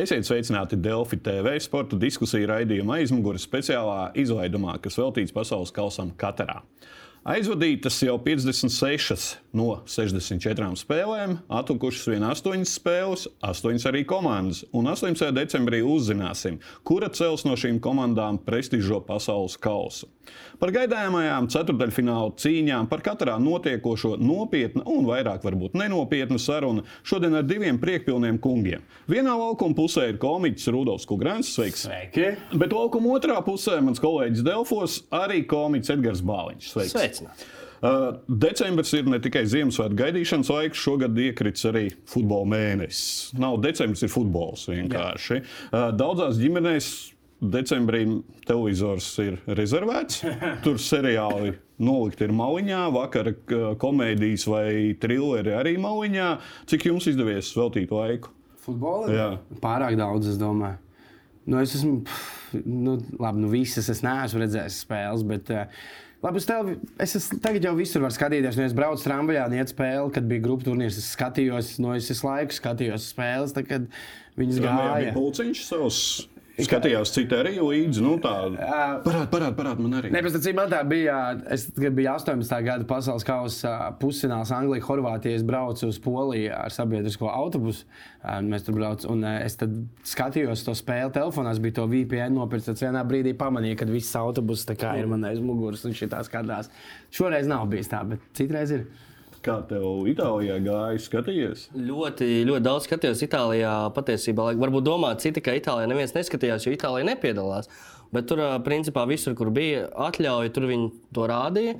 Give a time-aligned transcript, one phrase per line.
[0.00, 6.62] Esiet sveicināti Delfi TV sporta diskusiju raidījuma aizmugures speciālā izlaidumā, kas veltīts pasaules kausam Katarā.
[7.20, 14.62] Aizvadītas jau 56 no 64 spēlēm, atlikušas vien 8 spēles, 8 arī komandas.
[14.72, 15.28] Un 18.
[15.36, 20.08] decembrī uzzināsim, kura cels no šīm komandām prestižo pasaules kausu.
[20.60, 27.44] Par gaidāmajām ceturdaļfināla cīņām, par katrā notiekošo nopietnu un vairāk varbūt nenopietnu sarunu šodien ar
[27.44, 28.84] diviem priekpilniem kungiem.
[29.10, 31.84] Vienā laukuma pusē ir komiķis Rudolfs Kungrāns, sveiks!
[31.88, 32.30] Sveiki!
[32.54, 36.70] Bet laukuma otrā pusē mans kolēģis Delfos, arī komiķis Edgars Bāliņš.
[36.70, 36.94] Sveiks!
[36.94, 37.09] Sveicināt!
[37.80, 43.30] Uh, decembris ir ne tikai Ziemassvētku gaidīšanas laiks, šogad iekrits arī futbola mēnesis.
[43.40, 45.40] Nav decembris, ir futbols vienkārši.
[45.70, 46.90] Uh, daudzās ģimenēs
[47.40, 48.02] decembrī
[48.44, 50.20] televizors ir rezervēts.
[50.64, 53.32] Tur seriāli nolikti ir maliņā, vakara
[53.80, 54.66] komēdijas vai
[55.00, 56.28] trilleri arī maliņā.
[56.68, 58.34] Cik jums izdevies veltīt laiku?
[58.60, 59.08] Futbolā?
[59.16, 59.28] Jā.
[59.62, 60.76] Pārāk daudz, es domāju.
[61.48, 65.64] Nu, es esmu, pff, nu, labi, nu visas es neesmu redzējis spēles, bet uh,
[66.24, 68.58] labi, es, tev, es esmu, tagad jau visur varu skatīties.
[68.58, 70.98] Nu, es braucu tramvajā, iet spēli, kad bija grupu turnīrs.
[71.00, 73.86] Es skatījos, no es visu laiku skatījos spēles, tad, kad
[74.40, 75.14] viņas Jā, bija gāja.
[75.16, 76.02] pulciņš savs.
[76.66, 78.02] Skatījās, citi arī līdzi.
[78.04, 78.34] Nu, tā
[79.04, 80.12] parāda, parāda, parāda man arī.
[80.12, 81.16] Tas man tā bija.
[81.52, 82.54] Es kad biju 18.
[82.66, 85.38] gada pasaules kausa pusfināls Anglijā, Horvātijā.
[85.40, 87.86] Es braucu uz Poliju ar sabiedrisko autobusu.
[88.28, 91.54] un Mēs tur braucam, un eh, es tad skatījos to spēli telefonā.
[91.54, 92.74] Es biju to VPN nopircis.
[92.74, 96.22] Tad vienā brīdī pamanīju, ka viss autobus tā ir man aiz muguras un šī tā
[96.26, 96.72] skatās.
[97.14, 98.88] Šoreiz nav bijis tā, bet citreiz ir.
[99.40, 101.00] Kā tev Itālijā gāja?
[101.00, 101.68] Skatījies?
[101.72, 103.72] Ļoti, ļoti daudz skatījos Itālijā.
[103.96, 107.70] Patiesībā, varbūt domā, citi, ka Itālijā neviens neskatījās, jo Itālijā nepiedalās.
[108.12, 111.78] Bet tur, principā, visur, kur bija atļauja, tur viņi to rādīja.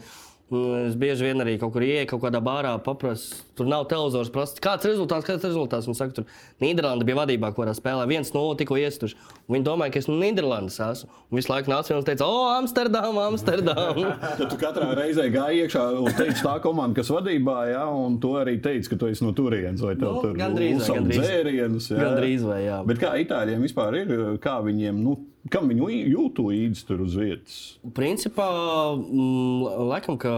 [0.50, 3.36] Es bieži vien arī kaut kur ienāku, kaut kādā bārā paprasu.
[3.54, 5.86] Tur nav televizors, prasa, kāds ir rezultāts, kāds ir rezultāts.
[5.86, 6.24] Viņi saka, tur
[6.64, 9.14] Nīderlanda bija vadībā, kurā spēlē 1-0 tikko iestuši.
[9.52, 11.10] Viņi domāja, ka es no Nīderlandes esmu.
[11.30, 14.02] Un visu laiku nāca viens un teica, o, Amsterdam, Amsterdam.
[14.40, 18.34] Tad tu katrā reizē gāji iekšā un teici, tā komanda, kas vadībā, jā, un to
[18.42, 19.84] arī teici, ka tu esi no turienes.
[19.86, 21.22] Vai tev Nu, tur gandrīz gandrīz.
[21.22, 21.92] dzērienus?
[21.94, 22.02] jā?
[22.02, 22.80] Gandrīz vai, jā.
[22.90, 25.14] Bet kā itāļiem vispār ir, kā viņiem, nu,
[25.48, 27.58] kam viņi jūtu līdzi tur uz vietas?
[27.96, 28.50] Principā,
[28.98, 30.34] mm, laikam, ka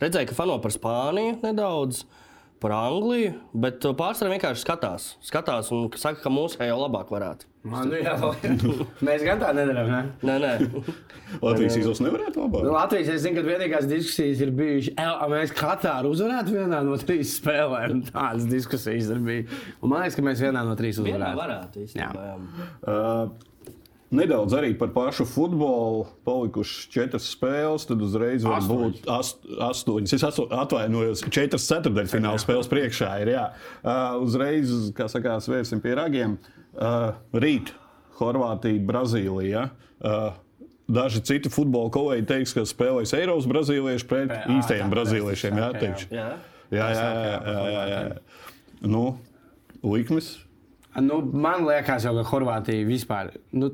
[0.00, 2.04] redzēju, ka fano par Spāniju nedaudz,
[2.64, 5.10] par Angliju, bet pārsvarā vienkārši skatās.
[5.20, 7.44] Skatās un saka, ka mūsu jau labāk varētu.
[7.64, 8.14] Man, nu, jā,
[9.08, 9.88] mēs gan tā nedarām.
[9.88, 10.00] Ne?
[10.24, 10.82] Nē, nē.
[11.44, 12.64] Latvijas izos nevarētu labāk.
[12.64, 16.96] Nu, Latvijas es zinu, ka vienīgās diskusijas ir bijušas, "El, mēs Katāru uzvarētu vienā no
[17.00, 18.02] trīs spēlēm.
[18.10, 19.64] Tādas diskusijas ir bijušas.
[19.82, 21.40] Un Man liekas, ka mēs vienā no trīs Vienā uzvarētu.
[21.40, 22.28] varētu īstenībā.
[22.28, 22.36] Jā.
[22.84, 23.28] Uh,
[24.14, 26.04] Nedaudz arī par pašu futbolu.
[26.26, 29.00] Palikušas četras spēles, tad uzreiz var Astoņas.
[29.02, 30.12] būt ast, astoņas.
[30.14, 33.32] Es asto- atvainojos, četras ceturdaļfināla spēles priekšā ir.
[33.34, 33.46] Jā.
[33.82, 36.38] Uh, uzreiz, kā sakās, vērsim pie ragiem.
[36.74, 37.72] Uh, rīt
[38.20, 39.70] Horvātija, Brazīlija.
[40.00, 40.32] Uh,
[40.84, 45.56] Daži citi futbola kolēģi teiks, ka spēlēs Eiropas brazīlieši pret Ā, īstajiem tā, brazīliešiem.
[45.56, 45.68] Jā.
[45.80, 46.26] Jā.
[46.70, 48.18] Jā, jā, jā, jā, jā, jā.
[48.84, 49.16] Nu,
[49.82, 50.43] likmes.
[51.02, 53.32] Nu, man liekas, jau, ka Horvātija vispār.
[53.56, 53.72] Nu,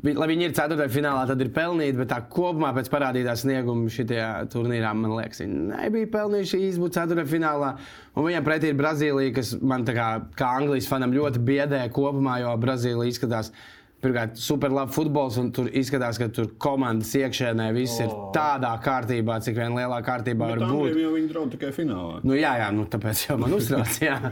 [0.00, 0.86] Lai viņi ir 4.
[0.88, 5.58] finālā, tad ir pelnīti, bet tā kopumā pēc parādītās snieguma šajā turnīrā, man liekas, viņi
[5.74, 7.26] nebija pelnījuši izbūt 4.
[7.28, 7.74] finālā.
[8.16, 10.06] Un viņam pretī ir Brazīlija, kas man kā,
[10.38, 13.52] kā Anglijas fanam ļoti biedē kopumā, jo Brazīlija izskatās.
[14.00, 18.06] Pirmkārt, super labi futbols, un tur izskatās, ka tur komandas iekšēnē viss oh.
[18.06, 20.96] ir tādā kārtībā, cik vien lielā kārtībā var būt.
[20.96, 22.22] Jau viņi draud tikai finālā.
[22.24, 24.00] Nu, jā, jā nu, tāpēc jau man uztrauc.
[24.00, 24.16] jā.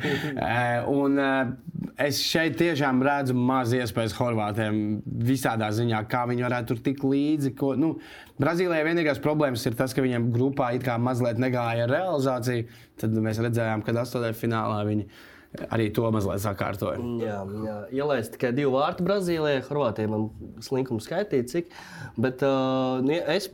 [0.49, 1.51] Eh, un, eh,
[2.09, 4.79] es šeit tiešām redzu maz iespējas Horvātiem
[5.29, 7.53] visādā ziņā, kā viņi varētu tur tikt līdzi.
[7.59, 7.95] Ko, nu,
[8.41, 12.69] Brazīlijai vienīgās problēmas ir tas, ka viņiem grupā it kā mazliet negāja ar realizāciju.
[13.03, 14.31] Tad mēs redzējām, ka 8.
[14.39, 15.09] finālā viņi
[15.69, 16.98] arī to mazliet sakārtoja.
[17.22, 17.76] Jā, jā.
[18.00, 20.28] ielaist tikai divu vārtu Brazīlijai, Horvātijai man
[20.64, 21.73] slinkums skaitīja, cik.
[22.20, 23.00] Bet uh,
[23.32, 23.50] es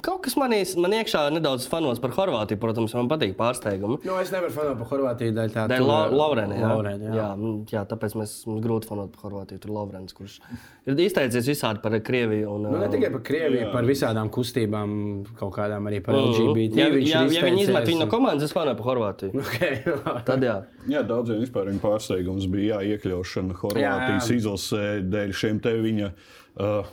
[0.00, 3.98] kaut kas manī, man iekšā nedaudz fanos par Horvātiju, protams, man patīk pārsteigumi.
[4.08, 5.66] Nu, es nevaru fanot par Horvātiju dēļ tā.
[5.68, 6.56] Tur- La Laurēna.
[6.56, 6.68] Jā.
[6.72, 7.12] Lauren, jā.
[7.18, 9.60] Jā, mm, jā, tāpēc mēs, mums grūti fanot par Horvātiju.
[9.60, 10.38] Tur Laurēns, kurš
[10.86, 12.48] ir izteicies visādi par Krieviju.
[12.54, 14.96] Un, Nu, ne uh, tikai par Krieviju, par visādām kustībām,
[15.36, 16.14] kaut kādām arī par.
[16.14, 16.76] LGBT.
[16.80, 19.32] Ja, viņš ja, ir ja viņi izmet viņu no komandas, es fanoju par Horvātiju.
[19.52, 19.82] Okay.
[20.24, 20.54] Tad jā.
[20.88, 24.38] Jā, daudziem vispār viņa pārsteigums bija jā, iekļaušana Horvātijas Jā, jā.
[24.40, 26.86] izlasē dēļ šiem te viņa uh,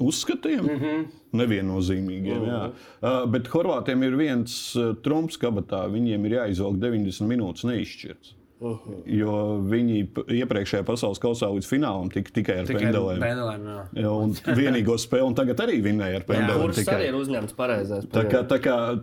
[0.00, 0.64] uzskatiem.
[0.64, 1.06] Mm -hmm.
[1.40, 2.44] Neviennozīmīgiem.
[2.48, 2.60] Jā.
[3.00, 5.84] Uh, bet Horvātiem ir viens uh, trumps kabatā.
[5.92, 8.34] Viņiem ir jāizvelk 90 minūtes neizšķirts.
[8.60, 9.02] Uh -huh.
[9.06, 9.32] Jo
[9.64, 13.20] viņi iepriekšējā pasaules kausā līdz finālam tika tikai ar Tikai pendelēm.
[13.64, 14.02] jā.
[14.02, 16.60] Jā, un vienīgo spēli, un tagad arī vinnēja ar pendelēm.
[16.62, 18.04] Kurs arī ir uzņemts pareizais.
[18.12, 19.00] Tā kā, tā kā,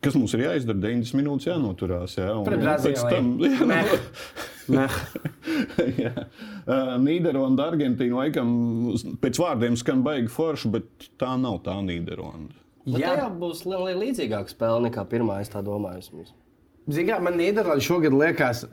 [0.00, 0.78] kas mums ir jāizdara?
[0.80, 2.16] 90 minūtes jānoturās.
[2.18, 3.10] Jā, un, Pret Brazīliju.
[3.10, 3.84] tam jā, nu, Nē.
[4.68, 4.88] Nē.
[6.02, 6.12] Jā.
[6.66, 8.92] Uh, Nīderlanda, Argentīna laikam
[9.22, 10.84] pēc vārdiem skan baigi forši, bet
[11.18, 12.52] tā nav tā Nīderlanda.
[12.86, 13.14] Bet Jā.
[13.16, 16.26] tā būs li- li- līdzīgāka spēle nekā pirmā, es tā domāju.
[17.06, 18.66] kā man Nīderlandē šogad liekas,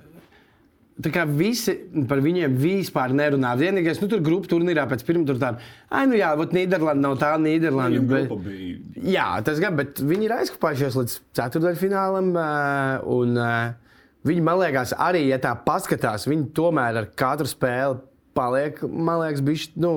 [1.01, 1.73] tā kā visi
[2.09, 3.53] par viņiem vispār nerunā.
[3.59, 7.17] Vienīgais, nu tur grupu turnīrā pēc pirmā tur tāda, ah, nu jā, vot Nīderlanda nav
[7.21, 8.03] tā Nīderlanda.
[8.09, 12.31] Bet, bija jā, tas gan, bet viņi ir aizkopājušies līdz ceturdaļfinālam.
[13.15, 13.41] Un
[14.29, 18.01] viņi, man liekas, arī, ja tā paskatās, viņi tomēr ar katru spēli
[18.37, 19.95] paliek, man liekas, bišķi, nu,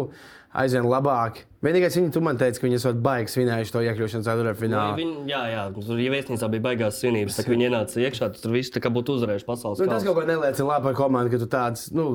[0.57, 1.43] aizvien labāk.
[1.65, 4.95] Vienīgais, viņi man teica, ka viņi esat baigi svinējuši to iekļūšanu ceturdaļfinālā.
[4.99, 8.41] Viņi, jā, jā, tur jau viesnīcā bija baigās svinības, tā kā viņi ienāca iekšā, tad
[8.45, 10.09] tur viss tā kā būtu uzvarējuši pasaules Nu, tas kausu.
[10.09, 12.07] kaut ko neliecina labi par komandu, ka tu tāds, nu,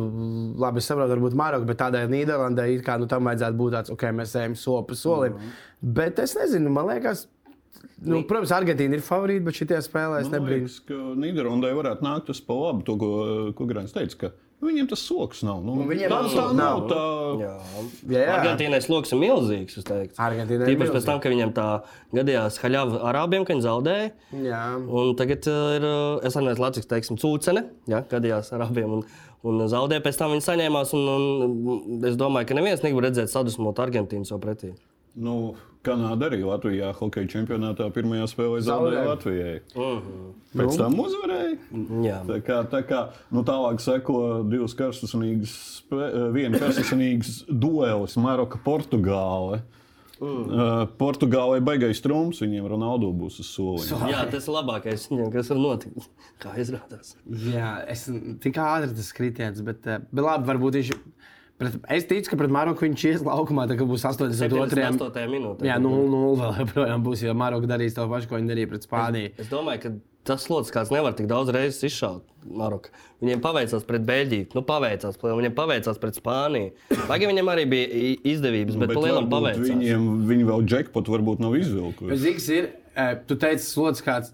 [0.61, 3.93] labi, es saprotu, varbūt Maroka, bet tādai Nīderlandē it kā nu, tam vajadzētu būt tāds,
[3.93, 5.37] ok, mēs ejam soli pa solim.
[5.81, 7.25] Bet es nezinu, man liekas,
[8.05, 10.69] nu, protams, Argentīna ir favorīta, bet šitie spēlē es Man nebrīnu.
[10.69, 13.11] liekas, ka Nīderlandē varētu nākt tas pa labu, to, ko,
[13.57, 14.31] ko Grāns teica.
[14.61, 15.63] Viņiem tas soks nav.
[15.65, 16.83] Nu, viņiem tā, tas tā soks nav.
[16.83, 16.89] nav.
[16.91, 16.99] Tā,
[17.41, 17.51] Jā,
[18.11, 18.33] Jā, jā.
[18.35, 19.79] Argentīnai sloks ir milzīgs.
[20.21, 21.65] Argentīnai ir Tīpaši pēc tam, ka viņam tā
[22.13, 24.11] gadījās haļāva arābiem, ka viņi zaudēja.
[24.45, 24.61] Jā.
[25.01, 28.99] Un tagad uh, ir, uh, es atceros, Latvijas teiksim, cūcene, ja, gadījās arābiem.
[28.99, 29.05] Un,
[29.47, 30.93] un zaudēja, pēc tam viņi saņēmās.
[30.99, 31.09] Un,
[31.73, 34.75] un es domāju, ka neviens negrib redzēt sadusmot Argentīnu savu pretī.
[35.15, 39.05] Nu, Kanāda arī Latvijā hokeja čempionātā pirmajā spēlē zaudēja.
[39.07, 39.55] Latvijai.
[39.73, 40.27] Mhm.
[40.53, 41.55] Pēc tam uzvarēja.
[42.05, 42.19] Jā.
[42.27, 42.99] Tā kā, tā kā
[43.33, 49.63] nu, tālāk seko divas karstasinīgas, spē- viena karstasinīgas duelis Maroka Portugāle.
[50.21, 50.43] Mm.
[50.53, 54.09] Uh, Portugālei baigais trumps, viņiem Ronaldo būs uz soliņa.
[54.11, 56.05] Jā, tas ir labākais, kas var notikt.
[56.43, 57.15] Kā izrādās.
[57.25, 58.05] Jā, es
[58.43, 60.91] tik ātri tas kritiens, bet, eh, bet labi, varbūt viņš.
[61.61, 64.71] Pret, es ticu, ka pret Maroku viņš ies laukumā, kā būs 82.
[64.73, 65.27] 78.
[65.29, 65.67] minūtē.
[65.69, 69.33] Jā, 0-0 vēl joprojām būs, jo Maroka darīs to pašu, ko viņi darīja pret Spāniju.
[69.37, 69.91] Es domāju, ka
[70.31, 72.25] tas slots kāds nevar tik daudz reizes izšaut.
[72.41, 72.89] Maroka.
[73.21, 76.73] Viņiem paveicās pret Beļģiju, nu paveicās, viņiem paveicās pret Spāniju.
[77.05, 79.69] Lai gan viņiem arī bija izdevības, bet, bet lielam paveicās.
[79.69, 82.17] viņiem viņi vēl jackpot varbūt nav izvilkuši.
[82.25, 84.33] Zīks ir, eh, tu teici, slods kāds.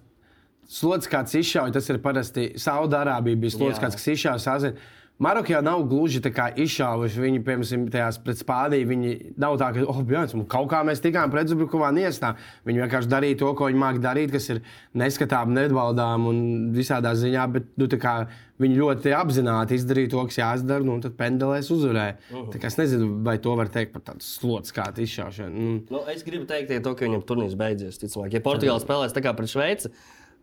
[0.68, 3.86] Slods kāds izšauja, tas ir parasti Saudārābija, bija slods Jā.
[3.86, 4.76] kāds, kas izšāva sazina.
[5.18, 7.22] Marokā nav gluži tā kā izšāvuši.
[7.24, 11.32] Viņi, piemēram, tajās pret Spāniju, viņi nav tā, ka, oh, jā, kaut kā mēs tikām
[11.34, 12.36] pretzubrukumā niestā.
[12.70, 14.62] Viņi vienkārši darīja to, ko viņi māca darīt, kas ir
[15.02, 16.44] neskatām, nevaldām un
[16.76, 18.14] visādā ziņā, bet nu, kā
[18.62, 22.20] viņi ļoti apzināti izdarīja to, kas jāizdara, nu, un tad pendelēs uzvarēja.
[22.30, 22.68] Uh -huh.
[22.70, 25.56] Es nezinu, vai to var teikt par tādu slods kā izšaušanu.
[25.58, 25.82] Mm.
[25.90, 27.98] Nu, es gribu teikt, tikai to, ka viņam turnīrs beidzies.
[27.98, 28.34] Ticamāk.
[28.34, 29.90] Ja Portugāla spēlēs tā kā pret Šveici,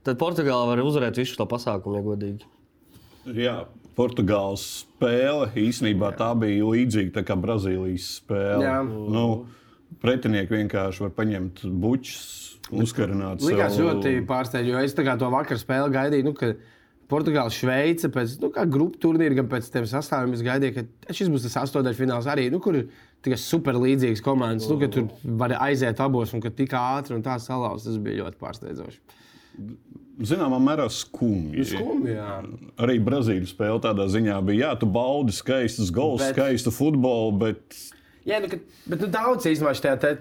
[0.03, 2.43] tad Portugāla var uzvarēt visu to pasākumu, ja godīgi.
[3.25, 8.65] Jā, Portugāles spēle īsnībā tā bija līdzīga tā kā Brazīlijas spēle.
[8.67, 8.79] Jā.
[8.85, 9.25] Nu,
[10.03, 12.25] pretinieki vienkārši var paņemt bučus,
[12.75, 13.45] uzkarināt.
[13.47, 16.25] Likās sev- ļoti pārsteidzoši, jo es to vakar spēli gaidīju.
[16.25, 16.55] Nu, ka
[17.09, 21.45] Portugāla, Šveice, pēc nu, grupu turnīra, gan pēc tiem sastāviem, es gaidīju, ka šis būs
[21.47, 22.89] tas astotdaļfināls arī, nu, kur ir
[23.25, 27.23] tikai super līdzīgas komandas, nu, ka tur var aiziet abos un ka tik ātri un
[27.23, 27.87] tā salauzt.
[27.87, 29.03] Tas bija ļoti pārsteidzoši.
[30.25, 31.65] Zināmā mērā skumji.
[31.73, 32.37] Skumji, jā.
[32.79, 37.81] Arī Brazīlijas spēle tādā ziņā bija, jā, tu baudi skaistus gols, Bet- skaistu futbolu, bet
[38.25, 40.15] Jā, nu, kad, bet nu, daudz īstenībā šajā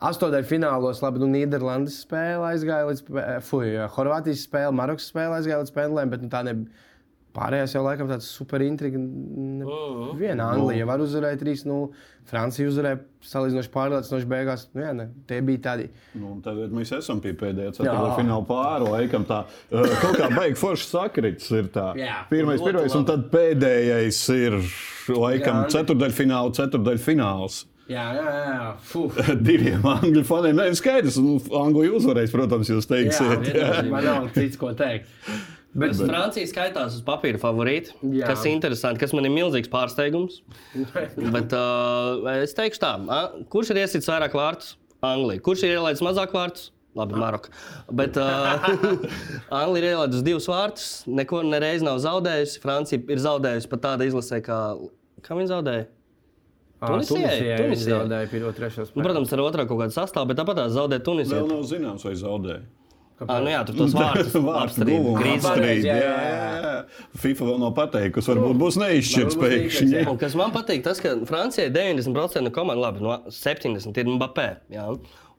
[0.00, 3.02] astotdaļfinālos, labi, nu, Nīderlandes spēle aizgāja līdz,
[3.44, 6.86] fuj, Horvātijas spēle, Marokas spēle aizgāja līdz pendlēm, bet nu, tā nebija.
[7.30, 8.98] Pārējās jau laikam tāds super intriga.
[8.98, 9.66] Ne-
[10.18, 11.92] Viena Anglija var uzvarēt 3-0,
[12.26, 12.98] Francija uzvarēja
[13.30, 14.64] salīdzinoši pārliecinoši beigās.
[14.74, 15.88] Nu, jā, ne, tie bija tādi.
[16.18, 17.76] nu, tagad mēs esam pie pēdējā Jā.
[17.78, 19.24] ceturtā fināla pāri laikam.
[19.30, 21.92] Tā uh, kaut kā baigi foršs sakrits ir tā.
[21.98, 22.24] Jā.
[22.32, 24.58] Pirmais, pirmais, un tad pēdējais ir
[25.14, 25.68] laikam Jā.
[25.76, 27.64] ceturdaļfināla, ceturdaļfināls.
[27.90, 28.66] Jā, jā, jā.
[28.86, 29.16] Fuh.
[29.48, 30.58] Diviem angļu faniem.
[30.60, 33.48] Nē, skaidrs, nu, Anglija uzvarēs, protams, jūs teiksiet.
[33.54, 35.10] Jā, man nav cits, ko teikt.
[35.70, 38.26] Bet, Bet Francija skaitās uz papīra favorīti, Jā.
[38.32, 40.40] kas ir interesanti, kas man ir milzīgs pārsteigums.
[41.36, 43.20] Bet, uh, es teikšu tā, a,
[43.52, 44.72] kurš ir iesits vairāk vārtus?
[45.06, 45.40] Anglija.
[45.46, 46.72] Kurš ir ielaidis mazāk vārtus?
[46.98, 47.52] Labi, Maroka.
[47.94, 48.66] Bet uh,
[49.62, 52.58] Anglija ir ielaidusi divus vārtus, neko nereiz nav zaudējusi.
[52.64, 54.58] Francija ir zaudējusi pat tāda izlasē, kā,
[55.22, 55.86] kā viņa zaudēja.
[56.80, 57.56] Tunisijai?
[57.60, 57.92] Tunisijai.
[57.94, 59.04] zaudēja pirmo, trešo Nu, spēli.
[59.04, 61.42] protams, ar otrā kaut kādu sastāvu, bet tāpat zaudēja Tunisijai.
[61.44, 62.62] Vēl nav zināms, vai zaudēja.
[63.28, 64.90] Ah, nu jā, tur tos vārdus Vārds apstrīd.
[64.96, 65.82] guvuma Grīz- apstrīd.
[65.84, 66.84] jā, Jā, jā, jā, jā.
[67.20, 69.88] FIFA vēl nav pateikusi, varbūt būs neizšķirts pēkšņi.
[69.92, 74.04] neizšķirts, Un kas man patīk, tas, ka Francijai 90% no komandas, labi, no 70% ir
[74.16, 74.48] Mbappé.
[74.72, 74.86] Jā.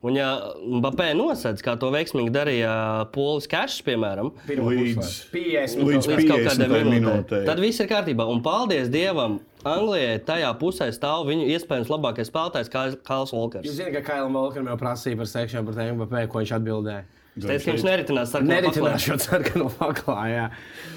[0.02, 0.28] Un, ja
[0.66, 2.72] Mbappé nosedz, kā to veiksmīgi darīja
[3.14, 5.30] Polis Kašs, piemēram, Līdz- puslaiku.
[5.32, 6.86] 50 līdz līdz kaut kādai 50.
[6.86, 7.44] minūtei, minūtei.
[7.46, 8.26] tad viss ir kārtībā.
[8.30, 13.70] Un paldies Dievam, Anglijai tajā pusē stāv viņu iespējams labākais spēlētājs, Kails Jūs Walkers.
[13.78, 17.04] zināt, ka Kailam Volkeram jau prasīja par sekšanu par tēmu, ko viņš atbildēja.
[17.32, 20.16] Es teicu, ka viņš neritinās sarkanā Neritinās šo sarkano paklā.
[20.28, 20.42] Jā.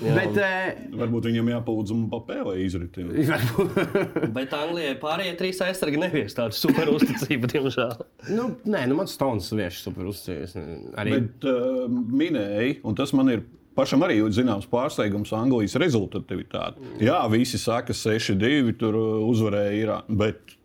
[0.03, 0.15] Jā.
[0.17, 3.15] Bet, eh, Varbūt viņam jāpūdz un papēlē izritina.
[3.31, 7.93] varbūt, Bet Anglijai pārējie trīs aizsargi nevies tādu super uzticību, diemžēl.
[8.35, 10.57] nu, nē, nu, man Stones vieši super uzcīnījis.
[10.99, 16.83] Arī Bet uh, minēja, un tas man ir pašam arī zināms pārsteigums, Anglijas rezultatīvitāte.
[17.03, 20.19] Jā, visi saka, 6-2 tur uh, uzvarēja Irānu.
[20.19, 20.55] Bet,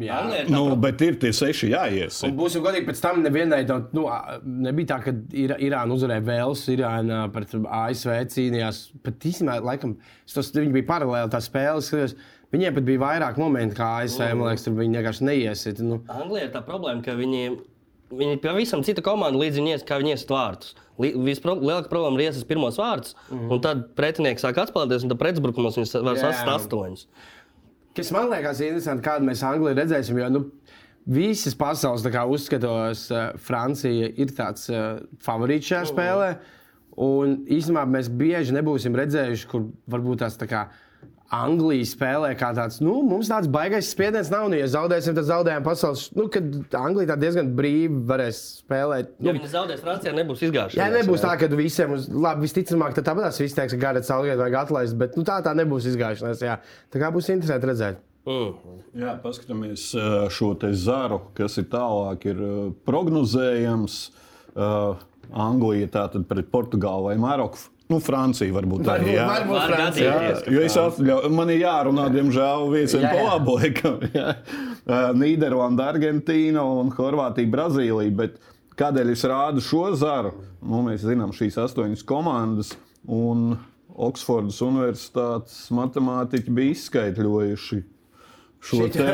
[0.00, 0.18] jā.
[0.48, 2.20] Nu, pro- bet ir tie seši jāies.
[2.26, 4.06] Un būsim godīgi, pēc tam nevienai no, nu,
[4.68, 8.84] nebija tā, ka Ir, Irāna uzvarēja Vēlus, Irāna pret ASV cīnījās.
[9.04, 9.96] Pat īstenībā, laikam,
[10.32, 11.82] tos, viņi bija paralēli tā spēle.
[11.84, 12.16] skatījos.
[12.52, 14.26] Viņiem pat bija vairāk momentu, kā ASV.
[14.36, 15.78] Man liekas, tur viņi vienkārši neiesiet.
[15.84, 17.46] Nu, Anglijai ir tā problēma, ka viņi,
[18.12, 20.74] viņi pavisam cita komanda līdz viņi ies, kā viņi ies vārtus.
[21.00, 23.46] Vislielākā problēma ir iesaistīt pirmos vārdus, mm.
[23.54, 27.06] un tad pretinieks sāk atspēlēties, un tad pretuzbrukumos viņš var sasniegt astoņus.
[27.96, 30.42] Kas man liekas interesanti, kādu mēs Anglijā redzēsim, jo nu,
[31.12, 36.30] visas pasaules uzskatos, uh, Francija ir tāds uh, favorīts šajā spēlē.
[37.02, 40.66] Un īstenībā mēs bieži nebūsim redzējuši, kur varbūt tās tā kā
[41.32, 44.50] Anglija spēlē kā tāds, nu, mums tāds baisais spiediens nav.
[44.52, 46.06] Nu, ja zaudēsim, tad zaudējām pasaules.
[46.16, 49.14] Nu, kad Anglija tā diezgan brīvi varēs spēlēt.
[49.16, 50.80] Ja Nu, viņi zaudēs Francijā, nebūs izgājuši.
[50.80, 54.42] Jā, nebūs tā, ka visiem, uz, labi, visticamāk, tad tāpat viss teiks, ka Garets Saulgate
[54.42, 56.44] vajag atlaist, bet nu, tā tā nebūs izgājušanās.
[56.44, 56.58] Jā.
[56.92, 58.02] Tā kā būs interesanti redzēt.
[58.28, 58.82] Mm.
[59.00, 59.88] Jā, paskatāmies
[60.36, 62.44] šo te zaru, kas ir tālāk, ir
[62.86, 64.02] prognozējams.
[64.52, 65.00] Uh,
[65.32, 67.70] Anglija tātad pret Portugālu vai Maroku.
[67.92, 69.10] Nu, Francija varbūt arī.
[69.10, 69.24] Varbūt, jā.
[69.28, 70.12] varbūt Var Francija.
[70.24, 73.18] Jā, jo es atļauju, man ir jārunā, diemžēl, viesiem Jā, jā.
[73.18, 73.98] polāboekam.
[75.22, 78.14] Nīderlanda, Argentīna un Horvātija, Brazīlija.
[78.22, 78.40] Bet
[78.80, 80.32] kādēļ es rādu šo zaru?
[80.62, 82.72] Nu, mēs zinām šīs astoņas komandas.
[83.12, 83.58] Un
[83.92, 87.82] Oksfordas Universitātes matemātiķi bija izskaidrojuši
[88.62, 89.10] šo te.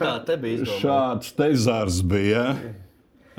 [0.00, 0.38] Tā te.
[0.80, 2.44] Šāds te zars bija.
[2.56, 2.76] Ja?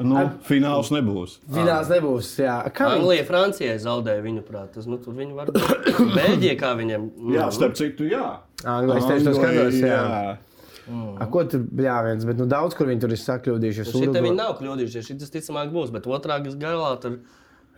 [0.05, 1.37] Nu, fināls nebūs.
[1.51, 2.29] Fināls nebūs.
[2.39, 2.57] Jā.
[2.75, 4.73] Kā viņi- Anglija Francijai zaudēja viņu prāt.
[4.75, 5.89] Tas, nu, tur viņi var būt.
[6.17, 7.09] Beļģija, kā viņiem.
[7.35, 8.37] Jā, starp citu, jā.
[8.63, 9.97] Anglija, es tieši to skatos, jā.
[9.99, 10.37] jā.
[11.21, 13.91] A, ko tur bļāviens, bet nu, daudz kur viņi tur ir sakļūdījušies.
[13.93, 15.11] Šī te viņi nav kļūdījušies.
[15.11, 17.19] Šis ticamāk būs, bet otrā galā tur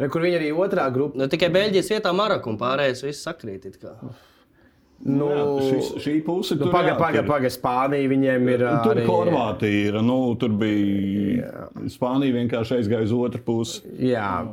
[0.10, 1.20] Kur viņi arī otrā grupā.
[1.20, 3.66] nu, tikai Beļģijas vietā Maroku un pārējais viss sakrīt.
[3.66, 3.92] it kā.
[5.04, 6.98] Nu, Jā, šis, šī puse nu, jāatver.
[7.00, 7.54] pagaid, pagaid.
[7.56, 8.60] Spānija viņiem ir.
[8.84, 10.02] Tur arī- Horvātija ir.
[10.06, 13.82] Nu, tur bija Spānija vienkārši aizgāja uz otru pusi.
[13.98, 14.46] Jā,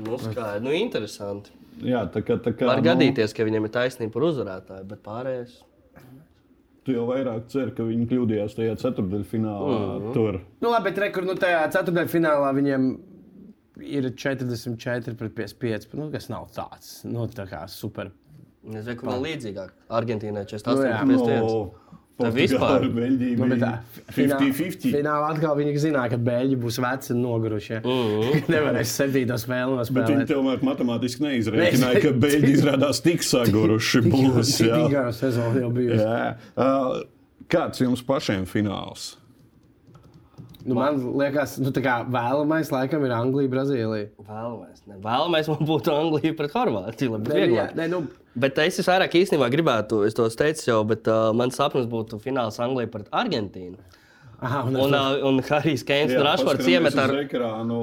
[0.00, 1.50] Nu, skaidrs, nu, interesanti.
[1.84, 5.02] Jā, tā kā, tā kā, Var nu, gadīties, ka viņiem ir taisnība par uzvarētāju, bet
[5.04, 5.58] pārējais.
[6.84, 9.74] Tu jau vairāk cer, ka viņi kļūdījās tajā ceturdaļfinālā.
[9.76, 10.12] Mm -hmm.
[10.16, 10.40] Tur.
[10.60, 12.86] nu, labi, bet re, kur nu, tajā ceturdaļfinālā viņiem
[13.82, 15.94] ir 44 pret 55.
[15.94, 18.10] Nu, kas nav tāds nu, tā kā super.
[18.60, 19.70] Es domāju, ka vēl līdzīgāk.
[19.88, 20.98] Argentīnai Nu, 48, jā.
[21.00, 21.40] 51.
[21.40, 21.70] No,
[22.20, 22.82] Tā vispār.
[22.84, 23.78] Nu, bija finālā-
[24.12, 24.90] 50-50.
[24.92, 27.70] Finālā atkal viņi zināja, ka beļģi būs veci un noguruši.
[27.72, 27.78] Ja?
[27.80, 28.42] Mm -hmm.
[28.52, 30.28] Nevarēs septīto spēli Bet viņi nospēlēt.
[30.28, 34.52] tomēr matemātiski neizrēķināja, Neiz- ka beļģi izrādās tik saguruši būs.
[34.58, 36.04] Tik gara sezona jau bijusi.
[36.56, 37.00] Uh,
[37.50, 39.16] Kāds jums pašiem fināls?
[40.66, 44.08] Nu, man liekas, nu, tā kā vēlamais laikam ir Anglija, Brazīlija.
[44.28, 44.98] Vēlamies, ne.
[45.04, 47.18] Vēlamies man būtu Anglija pret Horvātiju.
[47.18, 47.74] Nē, jā, vieglāk.
[47.78, 48.02] nē, nu,
[48.40, 52.60] Bet es vairāk īstenībā gribētu, es to teicu jau, bet uh, mans sapnis būtu fināls
[52.62, 53.76] Anglija pret Argentīnu.
[54.40, 57.10] aha, un, Un, uh, un Harijs Keins un Rašfords iemet ar.
[57.10, 57.80] uz ekrānu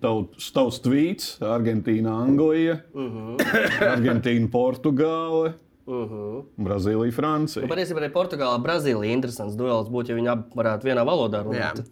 [0.00, 3.36] tavs, tavs tvīts, Argentīna, Anglija, uh Mhm.
[3.36, 3.88] -huh.
[3.96, 5.54] Argentīna, Portugāle,
[5.86, 6.44] Uh -huh.
[6.58, 7.66] Brazīlija, Francija.
[7.70, 11.84] Patiesībā arī Portugāla, Brazīlija interesants duels būtu, ja viņi abi varētu vienā valodā runāt.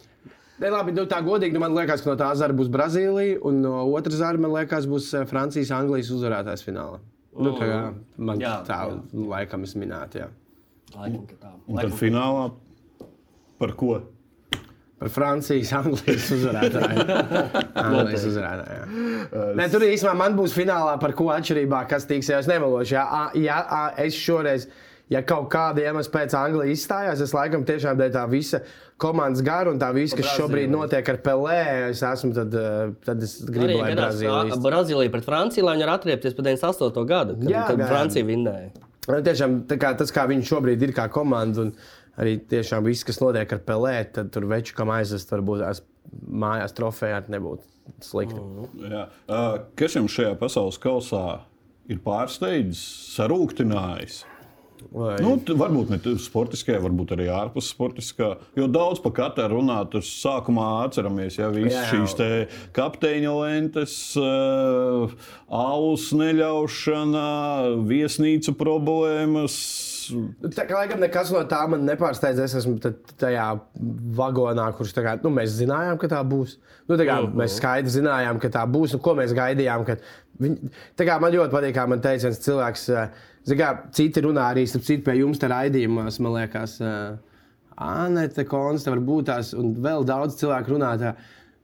[0.59, 3.61] Nē, labi, nu, tā godīgi, nu, man liekas, ka no tā zara būs Brazīlija, un
[3.61, 6.99] no otras zara, man liekas, būs eh, Francijas, Anglijas uzvarētājs finālā.
[7.35, 8.99] Nu, tā kā man Jā, tā jā.
[9.13, 10.27] laikam es minētu, jā.
[10.95, 11.51] Laikam, ka tā.
[11.67, 12.51] Un tad Laikam, finālā
[13.59, 14.01] par ko?
[14.95, 17.05] Par Francijas, Anglijas uzvarētāju.
[17.83, 18.85] Anglijas uzvarētāju.
[19.59, 22.31] Nē, tur īstenībā man būs finālā par ko atšķirībā, kas tiks.
[22.31, 23.59] Ja es nemelošu, ja, ja
[23.99, 24.69] es šoreiz,
[25.11, 28.63] ja kaut kāda iemesla pēc Anglijas izstājās, es laikam tiešām dēļ tā visa
[29.01, 31.59] komandas gara un tā viss, kas šobrīd notiek ar Pelē,
[31.89, 34.61] es esmu, tad, eh, tad es gribu, Arī lai Brazīlija.
[34.63, 37.05] Brazīlija pret Franciju, lai viņi varētu atriepties pēc 98.
[37.09, 37.83] gada, kad, Jā, kad.
[37.91, 38.71] Francija vinnēja.
[39.05, 41.75] Nu, Tiešām tā kā, tas, kā viņi šobrīd ir kā komanda, un
[42.21, 45.83] arī tiešām viss, kas notiek ar Pelē, tad tur veču, kam aizvest, varbūt tās
[46.45, 47.65] mājās trofejā nebūtu
[48.05, 48.39] slikti.
[48.39, 48.85] Mm.
[48.91, 49.07] Jā.
[49.27, 51.25] Uh, Kas jums šajā pasaules kausā
[51.91, 54.23] ir pārsteidzis, sarūktinājis?
[54.93, 55.15] Vai...
[55.23, 58.35] Nu, varbūt ne sportiskajā, varbūt arī ārpus sportiskā.
[58.57, 61.85] Jo daudz par katru runāt, tur sākumā atceramies, ja visas Jā.
[61.89, 62.27] šīs te
[62.75, 65.15] kapteiņa lentes, uh,
[65.49, 67.25] alus neļaušana,
[67.89, 69.57] viesnīcu problēmas,
[70.55, 72.39] Tā kā laikam nekas no tā man nepārsteidz.
[72.43, 73.47] Es esmu ta- tajā
[74.17, 76.57] vagonā, kurš tā kā, nu, mēs zinājām, ka tā būs.
[76.89, 77.35] Nu, tā kā, uh -huh.
[77.35, 78.93] Mēs skaidri zinājām, ka tā būs.
[78.93, 79.85] Un ko mēs gaidījām?
[79.85, 80.01] Kad
[80.39, 82.89] viņi, tā kā man ļoti patīk, kā man teica viens cilvēks.
[82.89, 83.09] eh,
[83.45, 87.17] Kā, citi runā arī citu pie jums, tā raidījumos, man liekas, uh,
[87.77, 90.97] Anete Konsta, varbūt tās, un vēl daudz cilvēku runā.
[90.97, 91.15] Tā,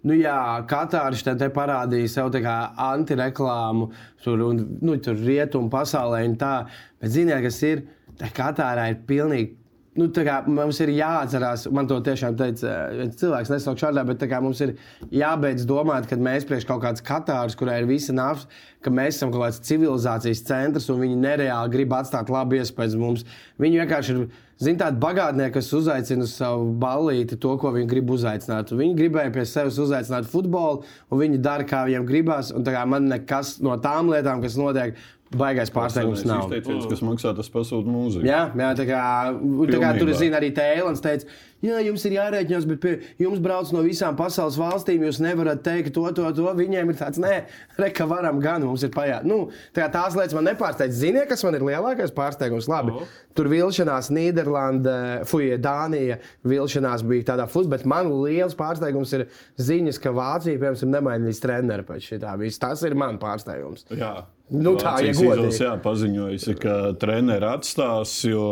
[0.03, 2.55] Nu jā, Katārs te, parādīja sev kā
[2.89, 3.91] antireklāmu,
[4.23, 6.53] tur, un, nu, tur rietumu pasaulē un tā.
[7.01, 7.83] Bet ziniet, kas ir?
[8.21, 9.57] Tā Katārā ir pilnīgi.
[9.99, 14.21] Nu, kā mums ir jāatcerās, man to tiešām teica eh, viens cilvēks, nesaukšu šādā, bet
[14.31, 14.77] kā mums ir
[15.11, 18.47] jābeidz domāt, ka mēs priekš kaut kāds Katārs, kurai ir visa nafta,
[18.85, 23.27] ka mēs esam kaut kāds civilizācijas centrs un viņi nereāli grib atstāt labu iespēju mums.
[23.59, 24.23] Viņi vienkārši ir
[24.61, 28.69] Zini, tādi bagātnieki, kas uzaicina uz savu ballīti to, ko viņi grib uzaicināt.
[28.69, 32.51] Un Viņi gribēja pie sevis uzaicināt futbolu, un viņi dara, kā viņiem gribās.
[32.53, 35.01] Un kā man nekas no tām lietām, kas notiek,
[35.37, 36.49] baigais pārsteigums nav.
[36.49, 38.25] Izteiciens, kas maksā, tas pasūta mūziku.
[38.27, 39.03] Jā, jā, tā kā,
[39.37, 41.29] un tā kā tur zina arī Tēlons teica,
[41.63, 45.93] jā, jums ir jārēķinās, bet pie jums brauc no visām pasaules valstīm, jūs nevarat teikt
[45.95, 46.47] to, to, to.
[46.57, 47.35] Viņiem ir tāds, nē,
[47.79, 49.27] reka varam gan, mums ir pajāt.
[49.27, 49.45] Nu,
[49.75, 50.99] tā tās lietas man nepārsteidz.
[50.99, 52.67] Ziniet, kas man ir lielākais pārsteigums?
[52.71, 52.97] Labi,
[53.37, 54.97] tur vilšanās Nīderlanda,
[55.29, 59.27] fuja, Dānija, vilšanās bija tādā futbolā, bet man liels pārsteigums ir
[59.61, 62.35] ziņas, ka Vācija, piemēram, nemainīs treneru pēc šī tā.
[62.61, 63.87] Tas ir man pārsteigums.
[63.95, 64.15] Jā.
[64.51, 65.27] Nu, tā, godīgi.
[65.31, 68.43] izlase, jā, paziņojusi, ka treneri atstās, jo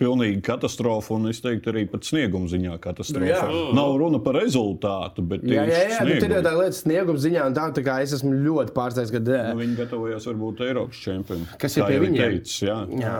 [0.00, 3.24] pilnīgi katastrofa, un es teiktu, arī pat snieguma ziņā katastrofa.
[3.24, 3.72] Nu, jā.
[3.78, 7.48] Nav runa par rezultātu, bet Jā, jā, jā, tieši bet ir tā lieta, snieguma ziņā,
[7.48, 11.48] un tā, tā kā es esmu ļoti pārsteigts, ka Nu, Viņi gatavojās varbūt Eiropas čempioni.
[11.60, 12.36] Kas ir pie ir viņiem?
[12.36, 12.78] Teicis, jā.
[13.00, 13.16] jā.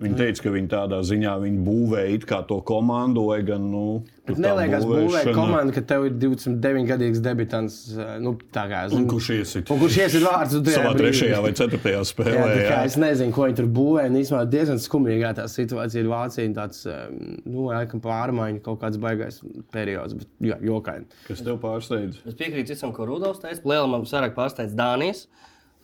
[0.00, 3.64] Viņi teica, ka viņi tādā ziņā viņi būvēja to komandu, lai gan.
[3.70, 7.98] Nu, tur tā Neliekas, būvēt būvēšana- komandu, ka tev ir 29 gadīgs debitants.
[7.98, 9.70] eh, Nu, tā kā, Un zin, kurš iesit?
[9.70, 10.54] un kurš iesit vārds?
[10.56, 12.54] un tajā Savā brīdī- trešajā vai ceturtajā Jā, spēlē.
[12.56, 14.06] kā Jā, es nezinu, ko viņi tur būvē.
[14.06, 16.46] un Īsumā diezgan skumīgā tā situācija ir Vācija.
[16.46, 17.08] un Tāds eh,
[17.44, 19.40] nu, laikam pārmaiņu kaut kāds baigais
[19.72, 21.04] periods, bet jā, jokaini.
[21.26, 22.18] Kas tev pārsteidz?
[22.26, 23.60] Es piekrītu visam, ko Rudolf teica.
[23.64, 25.26] Lielam man vairāk pārsteidz Dānijas.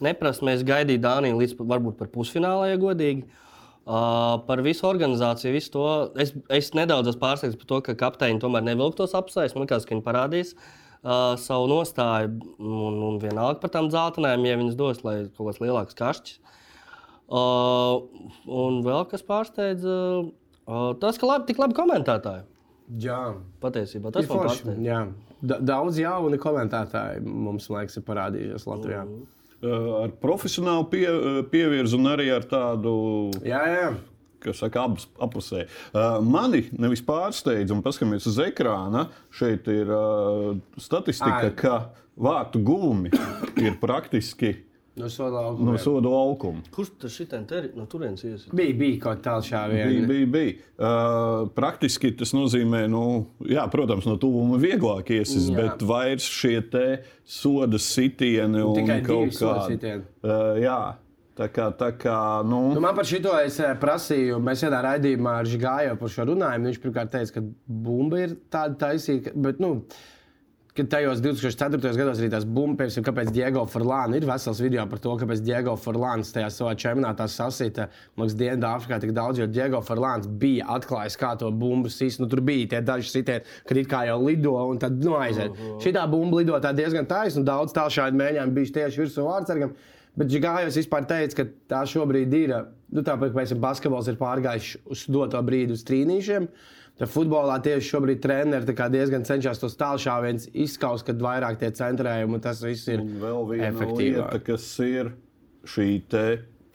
[0.01, 3.25] Neprasa, mēs gaidījām Dāniju līdz varbūt par pusfinālā, ja godīgi.
[3.87, 5.83] Uh, par visu organizāciju, visu to.
[6.19, 9.55] Es, es nedaudz esmu pārsteigts par to, ka kapteiņi tomēr nevilka tos apsvērus.
[9.55, 14.57] Man liekas, ka viņi parādīs uh, savu nostāju un, un vienalga par tām dzeltenēm, ja
[14.59, 16.41] viņas dos, lai kaut kāds lielāks kašķis.
[17.27, 18.03] Uh,
[18.51, 20.35] un vēl kas pārsteidz, uh,
[20.67, 22.43] uh, tas, ka labi, tik labi komentētāji.
[23.07, 23.21] Jā,
[23.63, 24.77] Patiesībā tas ir forši.
[24.83, 25.05] Jā.
[25.47, 29.07] Da- Daudz jaunu komentētāji mums, liekas, ir parādījušies Latvijā.
[29.07, 32.93] Uh, Ar profesionālu pie, uh, pievirzi un arī ar tādu
[33.41, 33.87] Jā, jā.
[34.45, 35.65] kas saka, abas apusē.
[35.95, 39.07] Uh, mani nevis pārsteidz, un paskatāmies uz ekrāna.
[39.33, 41.55] Šeit ir uh, statistika, Ai.
[41.57, 41.79] ka
[42.17, 43.13] vārtu gūmi
[43.65, 44.55] ir praktiski
[44.97, 45.73] No soda laukuma.
[45.73, 46.63] no soda laukuma.
[46.73, 48.53] Kurš tas šitien teri, no turienes iesaistās?
[48.57, 49.89] Bija, bija kaut kā tāda šāviena.
[49.93, 50.55] Bija, bija, bija.
[50.77, 53.03] Uh, praktiski tas nozīmē, nu,
[53.45, 56.87] jā, protams, no tuvuma vieglāk iesaistīt, bet vairs šie te
[57.29, 59.53] soda sitieni un divi kaut kā.
[59.69, 60.09] sitieni.
[60.25, 60.81] Uh, jā,
[61.37, 62.17] tā kā, tā kā,
[62.49, 62.63] nu.
[62.73, 66.71] Nu, man par šo es eh, prasīju, mēs vienā raidījumā ar Žigāju par šo runājām.
[66.71, 69.83] Viņš pirmkārt teica, ka bumba ir tāda taisīga, bet, nu,
[70.77, 71.81] ka tajos 2004.
[71.97, 76.33] gados arī tās bumbas, kāpēc Diego Forlāna ir vesels video par to, kāpēc Diego Forlāns
[76.35, 81.51] tajā savā čempionātā sasita, liekas, Dienvidāfrikā tik daudz, jo Diego Forlāns bija atklājis, kā to
[81.51, 82.21] bumbu sīs.
[82.21, 85.51] Nu, tur bija tie daži sitieni, kad it kā jau lido un tad nu, aiziet.
[85.51, 85.83] Uh -huh.
[85.83, 89.73] Šī bumba lido tā diezgan taisna un daudz tālšādi mēģinājumu bija tieši virsū vārdsargam.
[90.17, 92.55] Bet Gigājos vispār teica, ka tā šobrīd ir.
[92.93, 96.49] Nu, tāpēc, ka basketbols ir pārgājis uz doto brīdi uz trīnīšiem.
[96.97, 98.23] Tad futbolā tieši šobrīd
[98.77, 103.19] kā diezgan cenšas tos tālšāvienus izskaust, kad vairāk tie centrējumi un tas viss ir Un
[103.21, 104.31] vēl viena efektīvāk.
[104.33, 105.11] lieta, kas ir
[105.69, 105.91] šī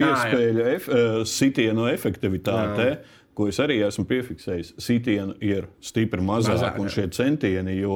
[0.01, 0.87] piespēļu ef,
[1.29, 2.85] sitienu efektivitāte.
[2.91, 3.01] Jā.
[3.33, 4.73] Ko es arī esmu piefiksējis.
[4.83, 6.93] Sitienu ir stipri mazāk, Mazāk, un jā.
[6.97, 7.95] šie centieni, jo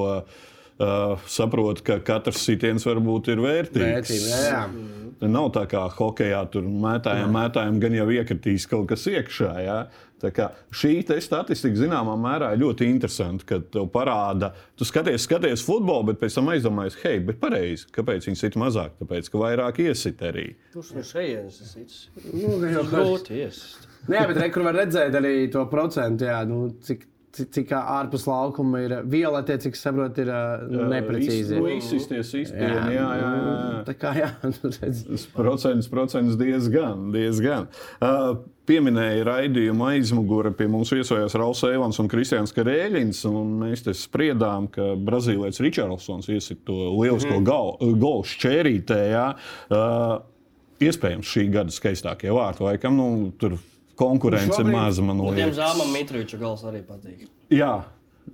[0.80, 3.84] uh, saprotu, ka katrs sitiens varbūt ir vērtīgs.
[3.84, 4.62] Vērtība, jā, jā.
[5.20, 9.52] Te Nav tā kā hokeja, tur mētājiem, mētājiem gan jau iekritīs kaut kas iekšā.
[9.64, 9.78] Ja?
[10.24, 16.12] Šī te statistika zināmā mērā ir ļoti interesanta, kad tev parāda, tu skaties, skaties futbolu,
[16.12, 18.96] bet pēc tam aizdomājies, hei, bet pareizi, kāpēc viņi sit mazāk?
[19.02, 20.48] Tāpēc, ka vairāk iesit arī.
[20.74, 22.00] Kurš no šejienes ir?
[22.32, 23.90] Nu, jau Grūti iesist.
[24.06, 28.26] Nu Jā, bet re, kur var redzēt arī to procentu, jā, nu, cik, cik, ārpus
[28.30, 30.42] laukuma ir violetie, cik saprot, ir ā,
[30.92, 31.60] neprecīzi.
[31.60, 33.32] Nu, izsisties izspieni, jā, jā, jā.
[33.38, 33.80] jā.
[33.90, 35.30] Tā kā jā, nu, redz.
[35.36, 37.10] Procents, procents diezgan.
[37.16, 37.70] diezgan.
[38.00, 38.38] Uh,
[38.70, 40.54] pieminēja raidījumu aizmugure.
[40.58, 43.24] Pie mums viesojās Rauls Evans un Kristians Karēļins.
[43.30, 47.46] un Mēs te spriedām, ka Brazīlietis Ričardsons iesit to lielisko mm.
[48.02, 49.02] golu šķērītē.
[49.12, 49.28] Jā.
[49.70, 50.18] Uh,
[50.84, 52.66] iespējams, šī gada skaistākie vārti.
[52.66, 53.58] Laikam, nu, tur
[54.00, 55.04] konkurence ir maza.
[55.06, 55.42] Man liekas.
[55.42, 57.28] Diemžēl man Mitroviča gals arī patīk.
[57.54, 57.74] Jā,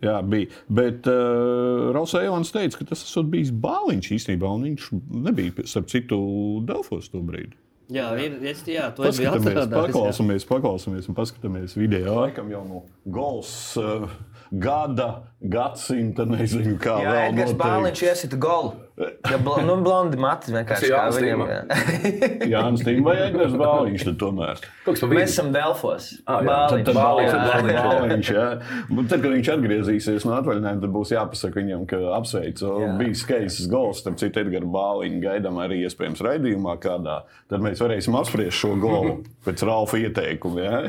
[0.04, 0.52] jā, bija.
[0.71, 4.88] Bet uh, Rauls Eilants teica, ka tas esot bijis bāliņš īstenībā, un viņš
[5.28, 6.21] nebija, starp citu,
[6.67, 7.58] Delfos to brīdi.
[7.91, 9.71] Jā, ir, es, jā to es biju atcerējies.
[9.74, 12.21] paklausāmies, paklausāmies un paskatāmies video.
[12.21, 14.06] Laikam jau no gols uh,
[14.52, 15.10] gada,
[15.41, 17.54] gadsimta, nezinu, kā Jā, vēl Edgars.
[17.58, 18.73] Bāliņš iesita golu.
[19.01, 21.39] Ja, bl nu, blondi mati vienkārši kā viņam.
[21.49, 21.62] Jā.
[22.51, 24.62] Jānis Tīm vai Edgars Bāliņš tad tomēr.
[24.86, 26.12] Mēs esam Delfos.
[26.30, 27.86] Ah, jā, Bāliņš, Tad Bāliņš, Bāliņš, Bāliņš, jā.
[27.88, 28.45] Bāliņš, jā.
[28.91, 32.73] Un Tad, kad viņš atgriezīsies no atvaļinājuma, tad būs jāpasaka viņam, ka apsveicu.
[33.01, 37.23] Bija skaists gols, starp citu, Edgars Bāliņš gaidām arī iespējams raidījumā kādā.
[37.49, 40.67] Tad mēs varēsim apspriest šo golu pēc Ralfa ieteikuma.
[40.67, 40.84] Jā?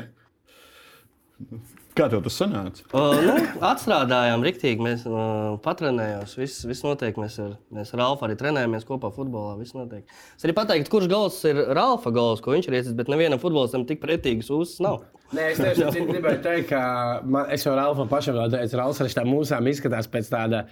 [1.92, 2.86] Kā tev tas sanāca?
[2.96, 3.32] Uh, nu,
[3.68, 4.80] atstrādājām, rīktīgi.
[4.80, 6.36] Mēs uh, patrenējāmies.
[6.40, 7.18] Viss, viss notiek.
[7.20, 9.58] Mēs ar, mēs ar Ralfu arī trenējamies kopā futbolā.
[9.58, 10.06] Viss notiek.
[10.38, 13.84] Es arī pateiktu, kurš gals ir Ralfa gals, ko viņš ir iecis, bet nevienam futbolistam
[13.88, 15.02] tik pretīgas uzas nav.
[15.36, 16.80] Nē, es tieši tādu gribēju teikt, ka
[17.28, 20.64] man, es jau Ralfam pašam teicu, Ralfs ar šīm mūzām izskatās pēc tāda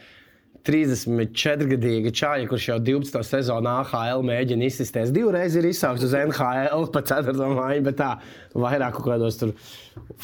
[0.66, 3.20] 34-gadīga čāļa, kurš jau 12.
[3.27, 5.12] sezonā AHL mēģina izsisties.
[5.14, 7.35] Divreiz ir izsaukts uz NHL pa 4.
[7.57, 8.11] māju, bet tā
[8.55, 9.53] vairāk kaut kādos tur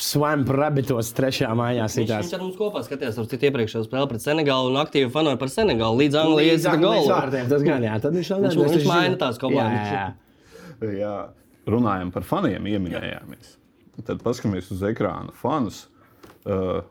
[0.01, 1.49] swamp rabbitos 3.
[1.57, 2.27] mājā Viņš, sitās.
[2.27, 5.53] viņš ar mums kopā skatījās uz citu iepriekšējo spēli pret Senegālu un aktīvi fanoja par
[5.53, 7.09] Senegālu līdz Anglijas golu.
[7.11, 9.93] vārtiem Tas gan jā, tad viņš Viņš- nedos, viņš maina tās komandas.
[9.93, 10.07] Jā,
[10.83, 10.97] jā.
[11.01, 11.15] Jā,
[11.67, 13.55] runājam par faniem, ieminējāmies.
[14.05, 15.87] Tad paskatāmies uz ekrāna fanus.
[16.47, 16.83] Uh,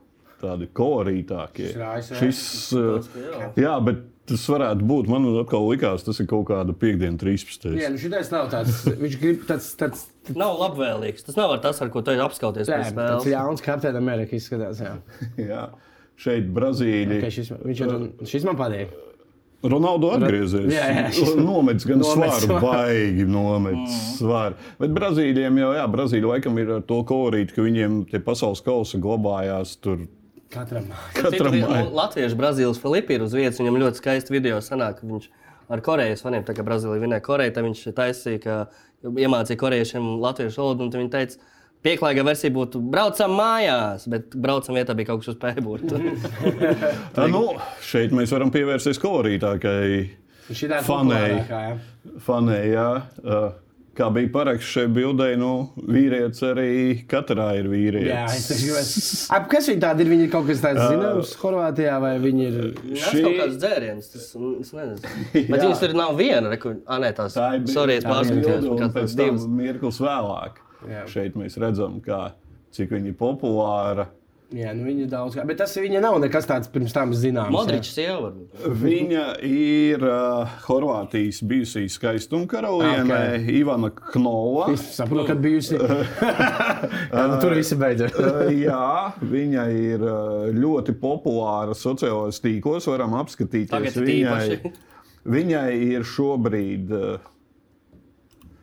[0.46, 1.72] tādi kolorītākie.
[1.76, 2.20] Šis ir.
[2.22, 2.42] Šis,
[2.80, 5.10] uh, jā, bet tas varētu būt.
[5.12, 7.76] Man atkal likās, tas ir kaut kāda piekdiena, 13.
[7.78, 11.26] Jā, nu šitais nav tāds, viņš grib tāds, tāds, Nav labvēlīgs.
[11.28, 13.28] Tas nav ar tas, ar ko tu apskauties jā, tāds spēles.
[13.30, 14.80] jauns kapteinis Amerikas izskatās.
[14.82, 14.96] Jā.
[15.52, 15.66] Jā.
[16.18, 17.20] Šeit Brazīlija.
[17.20, 17.94] Okay, šis, viņš ir,
[18.32, 18.94] šis man patīk.
[19.66, 20.70] Ronaldo atgriezies.
[20.74, 24.58] Jā, jā, šis- Nomets gan Nomets svaru, baigi nomets svaru.
[24.82, 29.02] Bet Brazīlijiem jau, jā, Brazīlija laikam ir ar to kolorītu, ka viņiem tie pasaules kausi
[29.04, 30.06] glabājās tur.
[30.54, 30.92] Katram.
[30.92, 31.82] Mājā.
[31.96, 33.60] Latviešu Brazīlijas Filipa ir uz vietas.
[33.62, 35.28] Viņam ļoti skaisti video sanāk, viņš
[35.74, 38.58] ar Korejas faniem, tā kā Brazīlija vinēja Koreju, tad viņš taisīja, ka
[39.10, 40.86] iemācīja korejiešiem latviešu valodu.
[40.86, 41.50] un tad Viņi teica,
[41.86, 45.90] pieklājīga versija būtu braucam mājās, bet braucam vietā bija kaut kas uz pēbūru.
[47.16, 47.48] Tā, nu,
[47.86, 49.82] šeit mēs varam pievērsties kolorītākai
[51.50, 51.62] jā.
[52.22, 52.90] fanei jā.
[53.24, 53.48] Uh,
[53.96, 56.72] Kā bija paraksts šai bildei, nu, vīrietis arī
[57.08, 58.10] katrā ir vīrietis.
[58.10, 59.06] Jā, es gribēju.
[59.38, 60.10] Ap, kas viņi tādi ir?
[60.12, 62.58] Viņi ir kaut kas tāds zināms Horvātijā vai viņi ir.
[62.76, 65.14] Tas Šī- ir kaut kāds dzēriens, tas es nezinu.
[65.48, 66.52] Bet viņas tur nav viena.
[66.52, 69.48] Reku, a, nē, tās Tā ir sorry, es pārskatījos, kāds pēc divas.
[69.64, 70.60] mirklis vēlāk.
[70.92, 71.06] Jā.
[71.16, 72.20] Šeit mēs redzam, kā,
[72.76, 74.10] cik viņa ir populāra.
[74.54, 75.36] Jā, nu viņi ir daudz.
[75.48, 77.50] Bet tas viņa nav nekas tāds pirms tam zināms.
[77.54, 78.66] Modričs jau varbūt.
[78.84, 83.10] Viņa ir uh, Horvātijas bijusī skaistuma karaliene Ok.
[83.10, 83.58] okay.
[83.58, 84.70] Ivana Knova.
[84.76, 85.80] Es saprotu, ka bijusi.
[87.16, 88.14] Jā, nu, tur viss beidzas.
[88.54, 90.10] Jā, viņa ir
[90.56, 92.90] ļoti populāra sociālajos tīklos.
[92.92, 93.74] Varam apskatīties.
[93.74, 94.74] Tagad viņai,
[95.26, 96.94] viņai ir šobrīd.
[96.94, 97.32] Uh,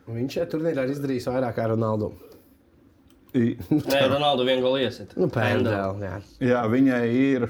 [0.03, 2.11] Viņš šajā turnīrā ir izdarījis vairāk kā Ronaldu.
[3.33, 5.15] Nē, Ronaldu vienu golu iesit.
[5.17, 5.85] Nu, pēdējā.
[6.03, 6.17] Jā.
[6.45, 7.47] jā, viņai ir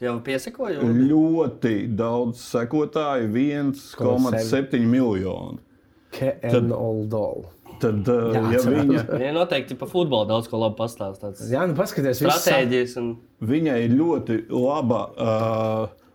[0.00, 0.84] Jau piesakoju.
[1.08, 5.60] ļoti daudz sekotāju, 1,7 miljoni.
[6.72, 7.46] Oldol.
[7.80, 11.50] Tad, uh, Jā, ja viņa, Viņa noteikti par futbolu daudz ko labi pastāstīs.
[11.52, 13.10] Jā, nu paskaties, viss Stratēģijas un
[13.44, 16.06] viņai ir ļoti laba uh,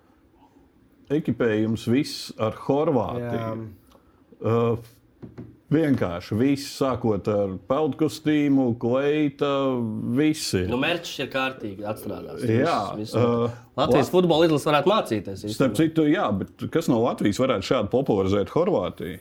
[1.14, 3.68] ekipējums, viss ar Horvātiju.
[4.42, 4.90] Uh,
[5.72, 9.50] vienkārši viss, sākot ar peldkostīmu, kleita,
[10.18, 10.66] visi.
[10.70, 12.44] nu, mērķis ir kārtīgi atstrādāts.
[12.48, 15.46] Jā, Viss- viss- uh, Latvijas futbola izlase varētu mācīties.
[15.56, 15.80] Starp īstenībā.
[15.80, 19.20] citu, jā, bet kas no Latvijas varētu šādi popularizēt Horvātiju?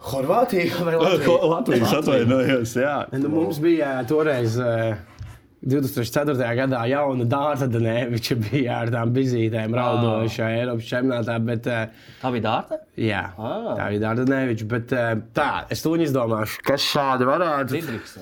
[0.00, 1.38] Horvātija vai Latvija?
[1.50, 2.94] Latvijas atvainojos, jā.
[3.20, 4.56] Nu, mums bija toreiz.
[4.56, 4.96] eh,
[5.60, 6.34] 2004.
[6.56, 12.78] gadā jauna dārta Daneviča bija ar tām bizītēm raudošā Eiropas čempionātā, bet Tā bija dārta.
[12.96, 13.74] jā, Ah.
[13.76, 17.76] tā bija dārta Daneviča, bet uh, tā, es to izdomāšu, kas šādi varētu.
[17.76, 18.16] Didriks.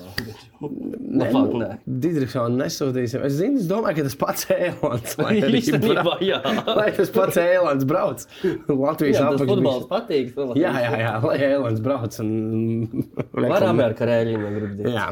[0.59, 1.67] Nē, Labāk, nu, nē.
[2.03, 3.21] Didriksonu nesūtīsim.
[3.23, 6.39] Es zinu, es domāju, ka tas pats arī Īstenībā, jā.
[6.67, 8.25] Lai tas pats Ēlants brauc.
[8.67, 10.33] Latvijas apakšbiks- futbols patīk.
[10.59, 12.19] Jā, jā, jā, lai Ēlants brauc.
[12.25, 13.07] Un...
[13.39, 14.91] Varam ar karēļiem grib būt.
[14.91, 15.07] Jā.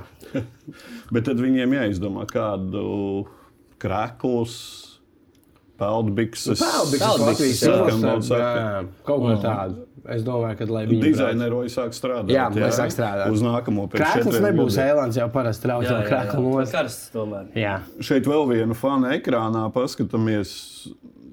[1.15, 2.83] Bet tad viņiem jāizdomā kādu
[3.79, 4.57] krāklus,
[5.79, 6.59] peldbikses.
[6.59, 8.51] Peldbikses Peldbikses, Latvijas daudz saka.
[8.59, 9.86] jā, Kaut ko tādu.
[10.07, 12.31] Es domāju, ka lai viņi Dizaineru jau sāk strādāt.
[12.31, 13.33] Jā, lai sāk strādāt.
[13.35, 16.07] Uz nākamo pēc Krāklis nebūs ēlants, jau parasti trauc Jā, jā, jā.
[16.07, 16.71] krāklos.
[16.71, 17.49] Karsts tomēr.
[17.59, 17.75] Jā.
[18.07, 20.55] Šeit vēl viena fana ekrānā paskatāmies.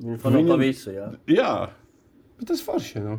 [0.03, 1.07] Viņi fano Viņam- pa visu, jā.
[1.31, 1.53] Jā,
[2.39, 3.19] Bet tas forši, nu.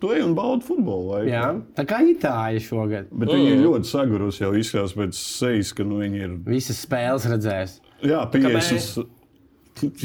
[0.00, 1.14] tu ej un baudi futbolu.
[1.14, 1.30] Laiku.
[1.32, 3.10] Jā, tā kā Itālija šogad.
[3.10, 3.34] Bet mm.
[3.34, 6.36] viņi ir ļoti sagurusi jau izskatās pēc sejas, ka nu, viņi ir.
[6.46, 7.78] Visas spēles redzēs.
[8.04, 8.88] Jā, piešas.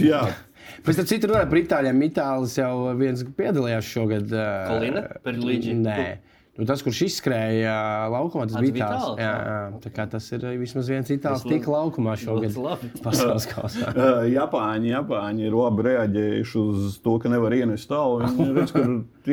[0.02, 0.24] Jā,
[0.86, 2.02] Pēc tam citur runāja par Itālijiem.
[2.10, 4.32] Itālijas jau viens piedalījās šogad.
[4.34, 5.06] ā, Kolina?
[5.26, 5.76] Perluigi?
[5.76, 6.02] Nē.
[6.60, 7.74] Nu, tas, kurš izskrēja
[8.12, 9.60] laukumā, tas Ah, bija itālis, Jā, jā.
[9.86, 12.58] Tā kā tas ir vismaz viens itālis tika laukumā šogad.
[13.06, 13.94] Pasaules kausā.
[13.94, 18.20] Uh, Japāņi, Japāņi ir labi reaģējuši uz to, ka nevar ienest tālu.
[18.36, 18.84] Viņi redz, ka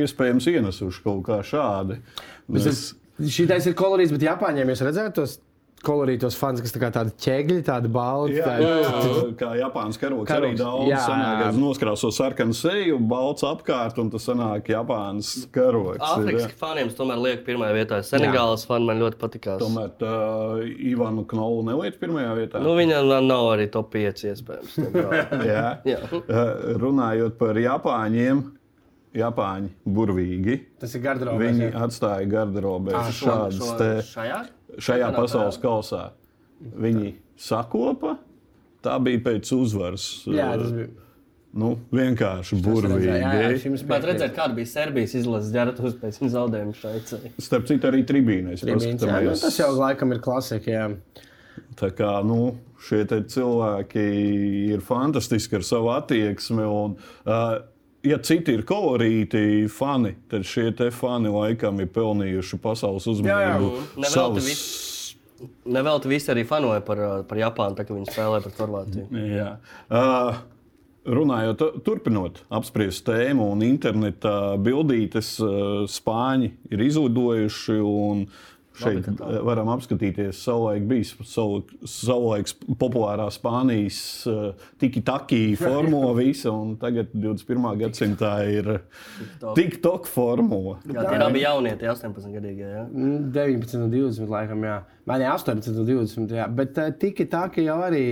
[0.04, 1.98] iespējams ienesuši kaut kā šādi.
[2.46, 5.38] Mēs, Šitais ir kolorīts, bet Japāņiem jūs redzējāt tos
[5.86, 8.36] kolorītos fans, kas tā kā tādi ķēgļi, tādi balti.
[8.40, 11.00] jā, jā, jā, kā Japānas karoks arī Karoks, daudz jā.
[11.06, 16.02] sanāk, kad noskrāso sarkanu seju, balts apkārt, un tas sanāk Japānas karoks.
[16.34, 16.48] jā.
[16.60, 18.00] faniem tomēr liek pirmajā vietā.
[18.06, 19.62] Senegālas fani man ļoti patikās.
[19.62, 20.12] Tomēr tā,
[20.90, 22.60] Ivanu Knolu neliek pirmajā vietā.
[22.64, 24.76] Nu, viņam nav arī top 5 iespējams.
[25.52, 25.64] jā.
[25.86, 26.02] Jā.
[26.82, 28.42] Runājot par Japāņiem,
[29.16, 30.58] Japāņi burvīgi.
[30.82, 31.46] Tas ir garderobē.
[31.46, 33.90] Viņi atstāja garderobē Ah, šādas te.
[34.10, 34.42] šajā?
[34.82, 36.04] Šajā pasaules kausā.
[36.60, 38.16] Viņi sakopa.
[38.84, 40.06] Tā bija pēc uzvaras.
[40.30, 40.92] Jā, tas bija.
[41.56, 43.70] Nu, vienkārši redzēju, jā, jā, burvīgi.
[43.78, 47.20] es Bet redzēt, kāda bija Serbijas izlases ģērbtuves pēc zaudējuma Šveicē.
[47.40, 48.64] Starp citu, arī tribīnēs.
[48.64, 50.74] Tribīns, jā, nu, tas jau laikam ir klasika.
[50.74, 50.90] Jā.
[51.80, 54.04] Tā kā nu, šie te cilvēki
[54.74, 56.68] ir fantastiski ar savu attieksmi.
[56.68, 57.56] Un, uh,
[58.06, 63.72] ja citi ir kolorīti fani, tad šie fani laikam ir pelnījuši pasaules uzmanību.
[64.08, 64.84] Savus-
[65.68, 69.06] Nevelti visi arī fanoja par, uh, par Japānu, tā, kad viņi spēlēja par Horvātiju.
[69.34, 69.48] Jā.
[69.92, 70.38] Uh,
[71.04, 77.80] runājot, turpinot apspriest tēmu, un internetā bildītes, uh, spāņi ir izlidojuši.
[77.84, 78.26] un
[78.76, 84.50] Šeit uh, varam apskatīties, savulaik bija savu- savulaik populārā Spānijas uh,
[84.82, 87.70] tiki-taki formula visa, un tagad 21.
[87.80, 88.68] gadsimtā ir
[89.56, 90.76] TikTok formula.
[90.92, 92.70] Jā, tie abi jaunie, tie 18 gadīgie.
[92.92, 94.76] Mm, 19, un 20, laikam, jā.
[95.08, 96.46] Man ir 18, un 20, jā.
[96.60, 98.04] Bet uh, tiki tā, ka jau arī.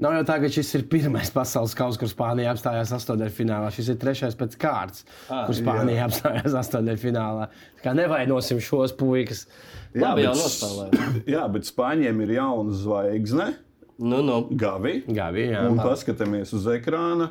[0.00, 3.68] Nav jau tā, ka šis ir pirmais pasaules kausa, kur Spānija apstājās astotdaļfinālā.
[3.76, 7.50] Šis ir trešais pēc kārtas, Ah, kur Spānija apstājās astotdaļfinālā.
[7.80, 9.44] Tā kā nevainosim šos puikas.
[9.94, 11.10] Labi, jau bet- nospēlēja.
[11.34, 13.50] Jā, bet Spāņiem ir jauna zvaigzne,
[14.00, 14.38] Nu, nu.
[14.56, 15.02] Gavi.
[15.12, 15.66] Gavi, jā.
[15.68, 17.26] Un paskatāmies uz ekrāna.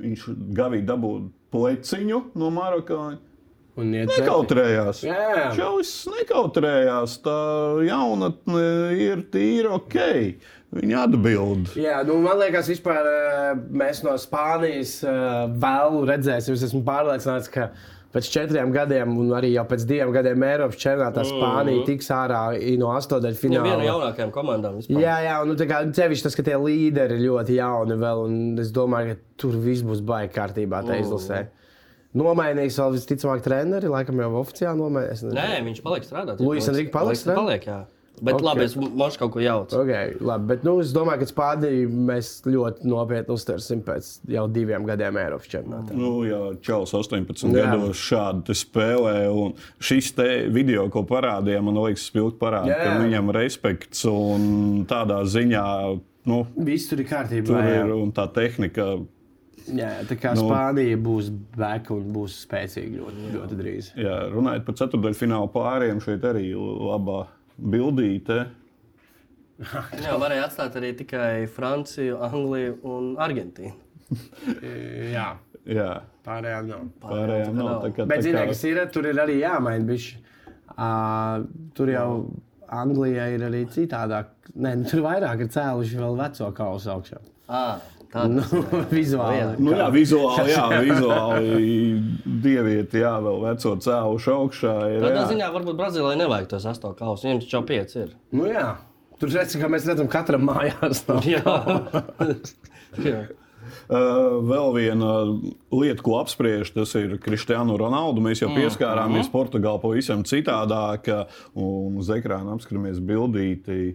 [0.00, 0.22] Viņš
[0.56, 3.18] Gavi dabūja pleciņu no Marokāņa.
[3.76, 3.90] Un.
[4.08, 5.02] Nekautrējās.
[5.04, 5.44] Jā, jā.
[5.58, 7.18] Čalis nekautrējās.
[7.26, 7.34] Tā
[7.90, 8.64] jaunatne
[8.96, 9.96] ir tīra ok.
[10.74, 11.74] Viņa atbild.
[11.78, 16.56] Jā, nu, man liekas, vispār eh, mēs no Spānijas eh, vēl redzēsim.
[16.56, 17.68] Es esmu pārliecināts, ka
[18.14, 22.74] pēc četriem gadiem, un arī jau pēc diviem gadiem Eiropas čempionātā Spānija tiks ārā i
[22.80, 25.02] no Viņam viena no jaunākajām komandām vispār.
[25.02, 28.24] Jā, jā, un nu, tā kā cevišķi tas, ka tie līderi ir ļoti jauni vēl,
[28.28, 31.44] un es domāju, ka tur viss būs baigi kārtībā tā izlasē.
[32.14, 35.24] Nomainīs vēl visticamāk treneri, laikam jau oficiāli nomainīs.
[35.34, 36.42] Nē, viņš paliek strādāt.
[36.42, 37.80] Luis Enrique paliks Luis Paliek, jā.
[38.24, 38.40] Bet Ok.
[38.40, 38.46] okay.
[38.48, 39.76] labi, es mošu kaut ko jaucu.
[39.82, 44.86] Okay, labi, bet nu, es domāju, ka Spāniju mēs ļoti nopietni uztversim pēc jau diviem
[44.88, 45.92] gadiem Eiropas čempionātā.
[45.98, 47.66] Nu, jā, Čalis 18 Jā.
[47.74, 49.14] gados šādi te spēlē.
[49.28, 49.52] Un
[49.84, 53.02] šis te video, ko parādīja, man liekas, spilgti parāda, Jā, ka jā.
[53.04, 55.66] viņam respekts un tādā ziņā.
[56.24, 57.44] Nu, Viss tur ir kārtībā.
[57.50, 58.94] Tur ir un tā tehnika.
[59.64, 60.48] Jā, tā kā Nu.
[60.48, 63.86] Spānija būs back un būs spēcīga ļoti, ļoti drīz.
[63.96, 67.26] Jā, runājot par ceturdaļfināla pāriem, šeit arī labā
[67.58, 68.44] bildīte.
[70.02, 73.76] Jā, varēja atstāt arī tikai Franciju, Angliju un Argentīnu.
[75.14, 75.28] Jā,
[75.64, 75.90] Jā,
[76.26, 76.80] pārējām nav.
[77.00, 77.70] pārējām nav.
[77.86, 79.86] Tā kā, Bet, kā, kas ir, tur ir arī jāmaina.
[79.88, 80.18] Bišķi.
[80.74, 82.08] Uh, tur jau
[82.74, 84.32] Anglijā ir arī citādāk.
[84.54, 87.22] Nē, nu, tur vairāk ir cēluši vēl veco kausu augšā.
[87.48, 87.80] Ah,
[88.14, 88.42] tā Nu,
[88.92, 89.58] vizuāli.
[89.58, 91.68] nu, jā, vizuāli, jā, vizuāli
[92.44, 94.74] dievieti, jā, vēl veco cēlušu augšā.
[94.94, 95.28] Ir, Tādā jā.
[95.34, 97.26] ziņā varbūt Brazīlijai nevajag tos astoņus kausus.
[97.26, 98.12] Viņiem taču jau pieci ir.
[98.34, 98.68] Nu, jā.
[99.20, 101.04] Tur redz, ka mēs redzam, katram mājās.
[101.34, 101.42] Jā.
[103.08, 103.20] Jā.
[103.88, 105.10] Uh, vēl viena
[105.72, 108.22] lieta, ko apspriež, tas ir Kristiānu Ronaldu.
[108.24, 111.08] Mēs jau pieskārāmies Portugālē pavisam citādāk,
[111.56, 113.94] un uz ekrāna apskatāmies bildīti,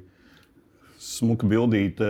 [1.01, 2.09] smuka bildīte.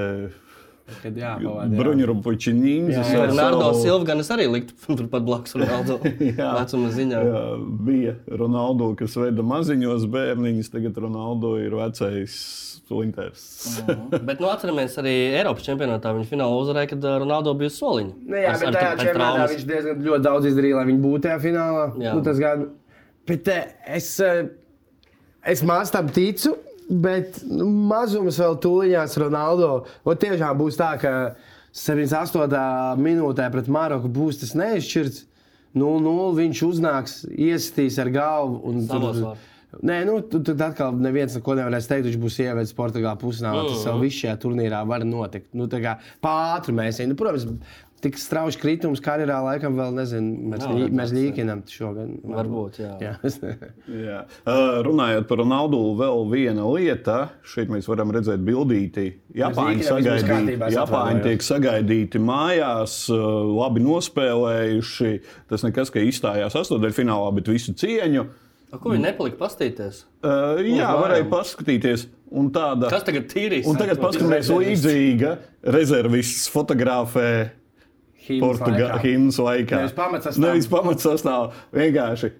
[1.03, 1.67] Kad jāpavada.
[1.73, 1.79] jā.
[1.81, 2.93] Bruņurupučiņš.
[2.93, 3.19] Jā, jā.
[3.27, 5.99] Bernardo Silva gan es arī liktu turpat blakus Ronaldo.
[6.59, 7.21] Vecuma ziņā.
[7.29, 7.43] Jā,
[7.89, 12.35] bija Ronaldo, kas veda maziņos bērniņus, tagad Ronaldo ir vecais
[12.89, 13.43] slinters.
[14.27, 16.13] Bet nu, atceramies arī Eiropas čempionātā.
[16.17, 18.13] Viņa finālā uzvarēja, kad ā, Ronaldo bija soliņa.
[18.25, 19.53] Nu, jā, Ar- bet tajā čempionātā traumas.
[19.53, 21.83] viņš diezgan ļoti daudz izdarīja, lai viņi būtu tajā finālā.
[22.01, 22.15] Jā.
[22.17, 22.63] Nu, tas gan,
[23.29, 23.67] bet eh,
[23.99, 24.49] es, eh,
[25.53, 26.55] es maz tam ticu,
[26.89, 29.71] bet nu, mazums vēl tūlīņās Ronaldo.
[30.03, 31.13] O, tiešām būs tā, ka
[31.75, 32.99] 78.
[32.99, 35.25] minūtē pret Maroku būs tas neizšķirts.
[35.77, 38.61] 0-0 viņš uznāks, iesitīs ar galvu.
[38.65, 39.37] un tur-.
[39.85, 42.07] Nē, nu, tad atkal neviens neko nevarēs teikt.
[42.07, 43.67] Viņš būs ievedis Portugāla pusfinālā.
[43.69, 45.51] Tas jau viss šajā turnīrā var notikt.
[45.53, 45.93] Nu, tā kā
[46.25, 47.13] pāri mēs ejam.
[47.13, 47.45] Nu, protams,
[48.03, 50.49] tik strauji kritums karjerā laikam vēl nezinu.
[50.53, 52.11] Mēs, redzēts, mēs līkinām šogad.
[52.23, 52.91] Varbūt, jā.
[53.03, 53.13] jā.
[54.09, 54.19] Jā.
[54.47, 57.17] Uh, runājot par Ronaldu, vēl viena lieta.
[57.47, 59.07] Šeit mēs varam redzēt bildīti.
[59.39, 63.23] Japāņi, sagaidīti, Japāņi tiek sagaidīti mājās, uh,
[63.59, 65.15] labi nospēlējuši.
[65.51, 68.27] Tas nekas, ka izstājās astotdaļfinālā, bet visu cieņu.
[68.69, 70.03] A, Ko viņi nepalika pastīties?
[70.21, 72.05] Uh, jā, varēja paskatīties.
[72.29, 73.65] Un tāda, Kas tagad tīrīs?
[73.65, 75.31] un tagad paskatāmies līdzīga
[75.73, 77.31] rezervists fotografē.
[78.41, 79.79] Portugāles himnas laikā.
[79.83, 80.45] Nevis pamatsastāvā.
[80.45, 81.51] Nevis pamatsastāvā.
[81.73, 82.31] Vienkārši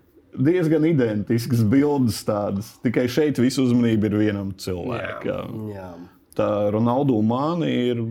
[0.46, 2.74] diezgan identisks bildes tādas.
[2.86, 5.56] Tikai šeit visu uzmanību ir vienam cilvēkam.
[5.74, 5.90] Jā.
[6.38, 8.04] Tā Ronaldu māni ir.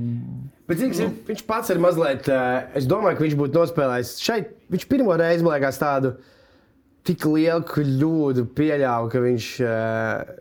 [0.68, 2.26] Bet zin, viņš pats ir mazliet.
[2.28, 4.50] eh, Es domāju, ka viņš būtu nospēlējis šeit.
[4.70, 6.16] Viņš pirmo reizi, man liekas, tādu
[7.08, 9.46] tik lielu kļūdu pieļāva, ka viņš.
[9.64, 10.34] eh,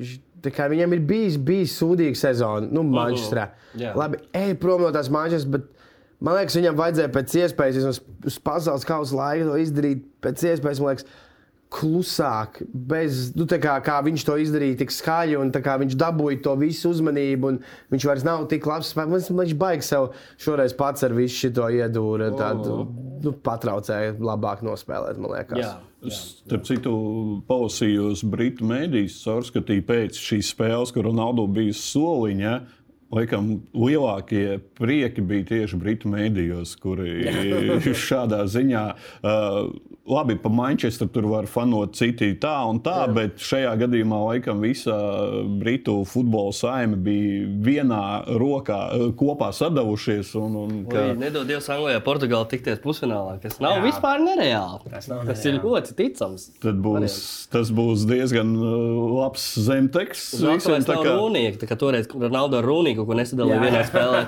[0.00, 3.50] viņš tā kā Viņam ir bijis, bijis sūdīga sezona, nu, Manchesterā.
[3.76, 3.94] jā.
[3.94, 5.68] Labi, ej prom no tās Manchesteras, bet
[6.20, 10.94] man liekas, viņam vajadzēja pēc iespējas, vismaz pasaules kausa laika, to izdarīt pēc iespējas, man
[10.94, 11.08] liekas,
[11.70, 15.94] klusāk, bez, nu, tā kā, kā viņš to izdarīja, tik skaļi, un tā kā viņš
[15.98, 17.60] dabūja to visu uzmanību, un
[17.94, 18.90] viņš vairs nav tik labs.
[18.98, 20.08] Man liekas, Viņš baigs sev
[20.42, 22.80] šoreiz pats ar visu šo iedūru, tādu
[23.22, 25.62] nu, patraucēju labāk nospēlēt, man liekas.
[25.62, 25.70] Jā.
[26.10, 26.92] Starp citu,
[27.48, 32.54] palasījos Britu mēdīs, caurskatīju pēc šīs spēles, kur Ronaldu bija soliņa.
[33.10, 37.24] Laikam lielākie prieki bija tieši Britu mēdījos, kuri
[38.06, 38.84] šādā ziņā,
[39.26, 39.72] uh,
[40.08, 43.14] labi, pa Manchesteru tur var fanot citi tā un tā, Jā.
[43.14, 44.94] bet šajā gadījumā laikam visa
[45.60, 48.00] Britu futbola saime bija vienā
[48.40, 50.32] rokā uh, kopā sadavušies.
[50.40, 53.84] Un, un, ka, Vai Nedod Dievs, Anglijā, Portugālē tikties pusfinālā, kas nav Jā.
[53.86, 54.90] Vispār nereāli.
[54.94, 56.48] Tas nav Tas ir ļoti ticams.
[56.64, 57.18] Tad būs,
[57.52, 58.70] tas būs diezgan uh,
[59.20, 60.40] labs zemteksts.
[60.40, 64.24] Visiem, tā kā- Rūnija, tā kā toreiz Ronaldo ar kaut ko nesadalīja vienā spēlē.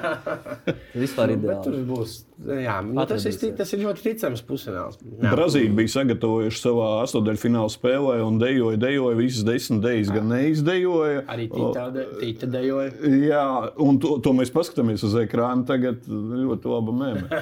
[1.03, 1.87] Vispār Bet tur ideāli.
[1.89, 2.21] būs.
[2.43, 4.97] Jā, nu, tas, ir, tas ir ļoti ticams pusfināls.
[5.23, 11.21] Brazīlija bija sagatavojuši savā astotdaļfināla spēlē un dejoja, dejoja visas desmit dejas, gan neizdejoja.
[11.31, 12.91] Arī tīta dejoja.
[13.29, 13.45] Jā,
[13.83, 15.67] un to, to mēs paskatāmies uz ekrāna.
[15.69, 17.27] Tagad ļoti laba mēmē.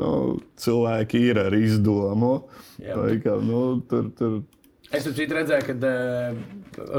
[0.00, 0.10] nu,
[0.60, 2.34] cilvēki ir ar izdomu.
[2.82, 2.94] Jā.
[2.98, 4.32] Tā kā, nu, tur, tur,
[4.92, 6.36] Es tur redzēju, ka uh,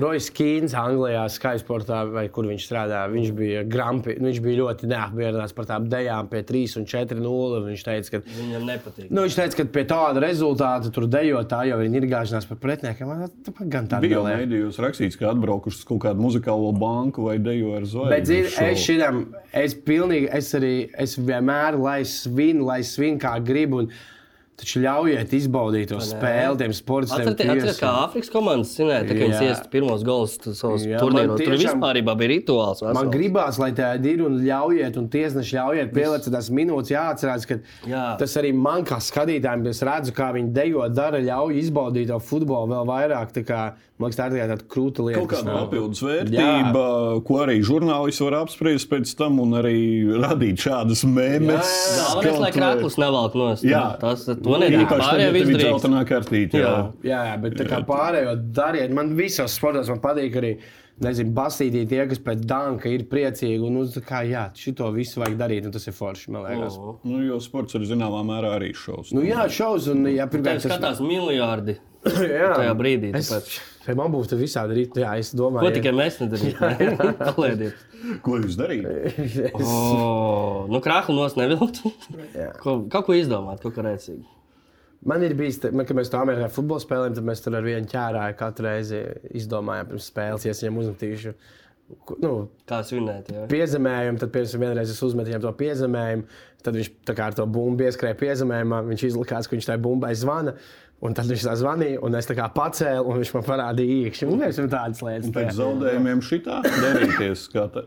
[0.01, 5.55] Rojas Kīns Anglijā, Skysportā, vai kur viņš strādā, viņš bija, grampi, viņš bija ļoti neapmierināts
[5.55, 7.61] par tām dejām pie 3 un 4 0.
[7.67, 9.11] Viņš teica, ka, Viņam nepatīk.
[9.11, 13.11] nu, viņš teica, ka pie tāda rezultāta tur dejot, tā jau ir nirgāšanās par pretiniekiem.
[13.11, 14.41] Man tā gan tā bija nelēja.
[14.43, 18.15] mēdījos rakstīts, ka atbraukuši uz kaut kādu muzikālo banku vai dejo ar zvaigzni.
[18.15, 19.21] Bet, zini, es šitam,
[19.53, 20.73] es pilnīgi, es arī,
[21.05, 23.85] es vienmēr, lai svinu, lai svinu kā gribu.
[23.85, 23.93] Un,
[24.55, 27.27] Taču ļaujiet izbaudīt to spēli, tiem sportistiem.
[27.33, 29.47] Atcerieties, kā Āfrikas komandas zinājā, tā, ka viņas Jā.
[29.51, 31.33] iest pirmos gols savos turnīros.
[31.33, 32.83] man Tur vispār bija rituāls.
[32.85, 33.11] Man vesels.
[33.17, 36.93] gribās, lai tāda ir un ļaujiet, un tiesneši ļaujiet pielikt tās minūtes.
[36.95, 38.05] Jāatcerās, ka Jā.
[38.21, 42.71] tas arī man kā skatītājiem, es redzu, kā viņi dejo, dara, ļauj izbaudīt to futbolu
[42.71, 43.35] vēl vairāk.
[43.95, 45.21] Man liekas, tā ir tāda krūta lieta.
[45.21, 46.81] Kaut kāda papildus vērtība,
[47.23, 49.77] ko arī žurnālisti var apspriest pēc tam un arī
[50.19, 51.71] radīt šādas mēmēs.
[52.01, 53.63] Galvenais, lai krāklis nevelk nost.
[53.63, 53.85] Jā.
[54.01, 54.83] tas to nedara.
[54.83, 56.59] Īpaši tad, ja tev ir dzeltenā kartīte.
[56.59, 56.73] Jā.
[56.73, 56.81] Jā.
[57.07, 60.57] Jā, jā, bet tā kā pārējo dariet, man visos sportos man patīk arī.
[61.03, 63.57] Nezinu, basītī tie, kas pēc danka ir priecīgi.
[63.67, 66.77] Un, nu, kā, jā, šito visu vajag darīt, un tas ir forši, man liekas.
[66.79, 66.93] Mhm.
[67.11, 69.11] Nu, jo sports ir zināmā mērā arī šovs.
[69.15, 73.11] Nu, jā, šaus, un jā, pirmkārt, skatās miljardi jā, tajā brīdī.
[73.19, 77.59] Es, tāpēc- Vai man būtu visādi rīt, jā, es domāju, Ko tikai mēs nedarījām?
[78.25, 79.19] Ko jūs darījāt?
[79.59, 81.83] Oh, nu, krāklu nos nevilkt.
[82.33, 82.51] Jā.
[82.63, 84.23] Ko- Kaut ko izdomāt, kaut ko rēcīgi.
[85.05, 87.65] Man ir bijis, tā, man, kad mēs to Amerikā futbola spēlējām, tad mēs tur ar
[87.67, 89.03] vienu ķērāju katru reizi
[89.37, 91.33] izdomājām pirms spēles, ja es viņam uzmetīšu.
[92.23, 92.31] Nu,
[92.65, 93.27] Kā svinēt?
[93.29, 93.43] Jā.
[93.51, 96.25] piezemējumu, tad, piemēram, vienreiz es uzmetu viņam to piezemējumu,
[96.65, 100.15] tad viņš tā kā ar to bumbu pieskrēja piezemējumā, viņš izlikās, ka viņš tai bumbai
[100.17, 100.55] zvana.
[101.05, 104.27] Un tad viņš tā zvanīja, un es tā kā pacēlu, un viņš man parādīja īkšķi.
[104.31, 105.29] Un mēs esam tādas lietas.
[105.35, 107.43] Pēc zaudējumiem šitā darīties.
[107.53, 107.83] kā tā-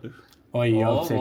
[0.56, 1.18] Oi, jau cik.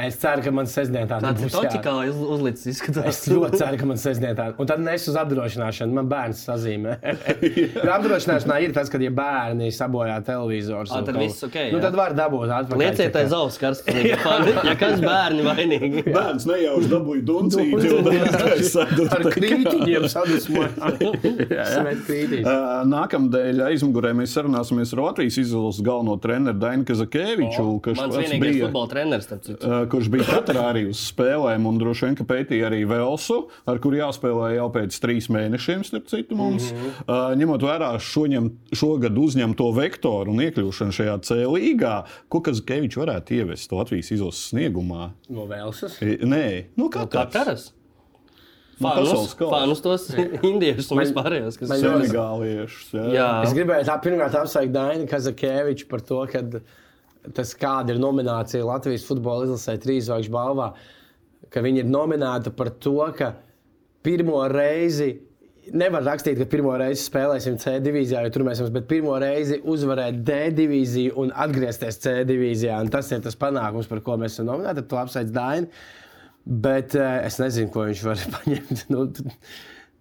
[0.00, 1.52] Es ceru, ka man sestdien tāda Tāds būs.
[1.52, 1.60] jā.
[1.68, 3.08] točikā uz, uzlicis izskatās.
[3.10, 4.54] Es ļoti ceru, ka man sestdien tāda.
[4.56, 5.92] Un tad nes uz apdrošināšanu.
[5.98, 6.94] Man bērns sazīmē.
[7.84, 11.82] Jo apdrošināšanā ir tas, ka, ja bērni sabojā televizoru, Ā, tad viss ok, Nu, jā.
[11.84, 12.80] tad var dabūt atpakaļ.
[12.80, 13.92] Lieciet tā kā- aiz auss karstā.
[14.64, 16.06] Ja kas bērni vainīgi?
[16.08, 17.84] Bērns nejauši dabūja duncīti,
[19.18, 20.08] Ar krītiņiem
[22.08, 22.48] krītiņus.
[22.94, 28.88] Nākamnedēļ aizmugurē mēs sarunāsimies ar Latvijas izlases galveno treneru Dainu Kazakēviču, kas vienīgais bija- futbola
[28.90, 29.24] treneris.
[29.28, 29.66] starp citu.
[29.66, 33.78] Uh, kurš bija katrā arī uz spēlēm, un droši vien, ka pētīja arī Velsu, ar
[33.78, 36.70] kuru jāspēlē jau pēc trīs mēnešiem, starp citu mums.
[36.72, 36.90] Mm -hmm.
[37.08, 43.30] uh, ņemot vērā šoņem, šogad uzņemto vektoru un iekļūšanu šajā C līgā, ko Kazkevičs varētu
[43.40, 45.10] ievest Latvijas izlases sniegumā?
[45.28, 46.00] No Velsas.
[46.00, 47.72] Nē, nu tāds karas?
[48.80, 50.08] No Fanus, fanus tos
[50.42, 51.84] indiešus un vispārējos, kas ir.
[51.84, 52.88] senegāliešus.
[52.96, 53.04] Jā.
[53.14, 56.42] Jā, Es gribēju tā pirmkārt apsveikt Dainu Kazakēviču par to, ka
[57.36, 60.72] tas kāda ir nominācija Latvijas futbola izlasē trīs zvaigžņu balvā,
[61.52, 63.34] ka viņi ir nominēti par to, ka
[64.04, 65.14] pirmo reizi.
[65.72, 69.62] Nevar rakstīt, ka pirmo reizi spēlēsim C divīzijā, jo tur mēs esam, bet pirmo reizi
[69.64, 72.82] uzvarēt D divīziju un atgriezties C divīzijā.
[72.84, 74.82] Un tas ir tas panākums, par ko mēs esam nominēti.
[74.82, 75.70] Tad to apsveic Dainu.
[76.44, 78.84] Bet uh, es nezinu, ko viņš var paņemt.
[78.92, 79.06] Nu,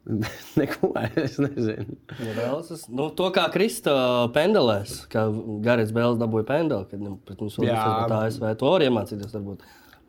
[0.60, 1.96] neko es nezinu.
[2.20, 3.94] Ja Velsas, nu, to kā Krista
[4.36, 5.28] pendelēs, kā
[5.64, 7.86] Garets Bēls dabūja pendeli, kad nu, pret mums bija
[8.20, 8.50] ASV.
[8.60, 9.32] To var iemācīties.
[9.38, 9.64] Varbūt.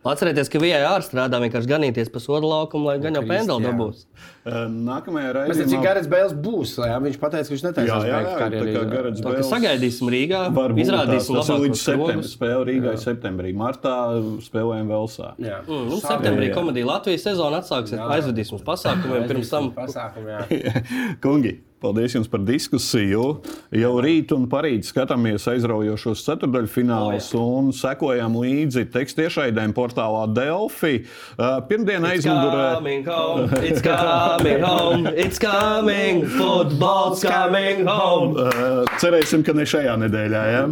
[0.05, 4.03] Atcerieties, ka VAR strādā vienkārši ganīties pa sodu laukumu, lai gan jau pendeli dabūs.
[4.45, 6.75] Nākamajā Mēs raidījumā redzam, ka Garets Bēls būs.
[6.85, 8.91] Jā, viņš teica, ka viņš jā, jā, beigt tā kā karjeru.
[8.93, 12.21] Garets Bēls- sagaidīsim Rīgā, Varbūt izrādīsim līdz labākos septembrim.
[12.21, 12.35] rogus.
[12.37, 13.55] Spēle Rīgā ir septembrī.
[13.57, 13.95] Martā
[14.45, 15.33] spēlējam Velsā.
[15.41, 17.97] Jā, Mm, nu, septembrī komēdija Latvijas sezona atsāksies.
[17.99, 19.71] Aizvedīsim uz pasākumiem pirms tam.
[19.73, 20.29] pasākumu.
[20.29, 20.85] jā.
[21.25, 23.25] Kungi, paldies jums par diskusiju.
[23.75, 31.05] Jau rīt un parīt skatāmies aizraujošos ceturdaļfinālus un sekojam līdzi tekstiešaidēm portālā Delphi.
[31.69, 32.67] Pirmdien aizmugurē.
[32.79, 38.35] Coming home, it's coming home, it's coming, football's coming home.
[39.03, 40.45] Cerēsim, ka ne šajā nedēļā.
[40.55, 40.65] Ja?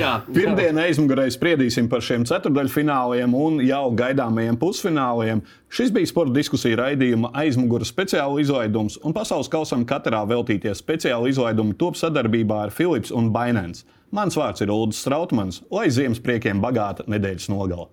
[0.00, 0.12] Jā.
[0.32, 5.44] Pirmdien aizmugurē spriedīsim par šiem ceturdaļfināliem un jau gaidāmajiem pusfināliem.
[5.70, 11.76] Šis bija sporta diskusija raidījuma aizmugures speciāla izlaidums, un pasaules kausam katrā veltītie speciāla izlaidumi
[11.78, 13.84] top sadarbībā ar Philips un Binance.
[14.10, 17.86] Mans vārds ir Ulrichs Strautmans, lai Ziemasspriekiem bagāta nedēļas nogala.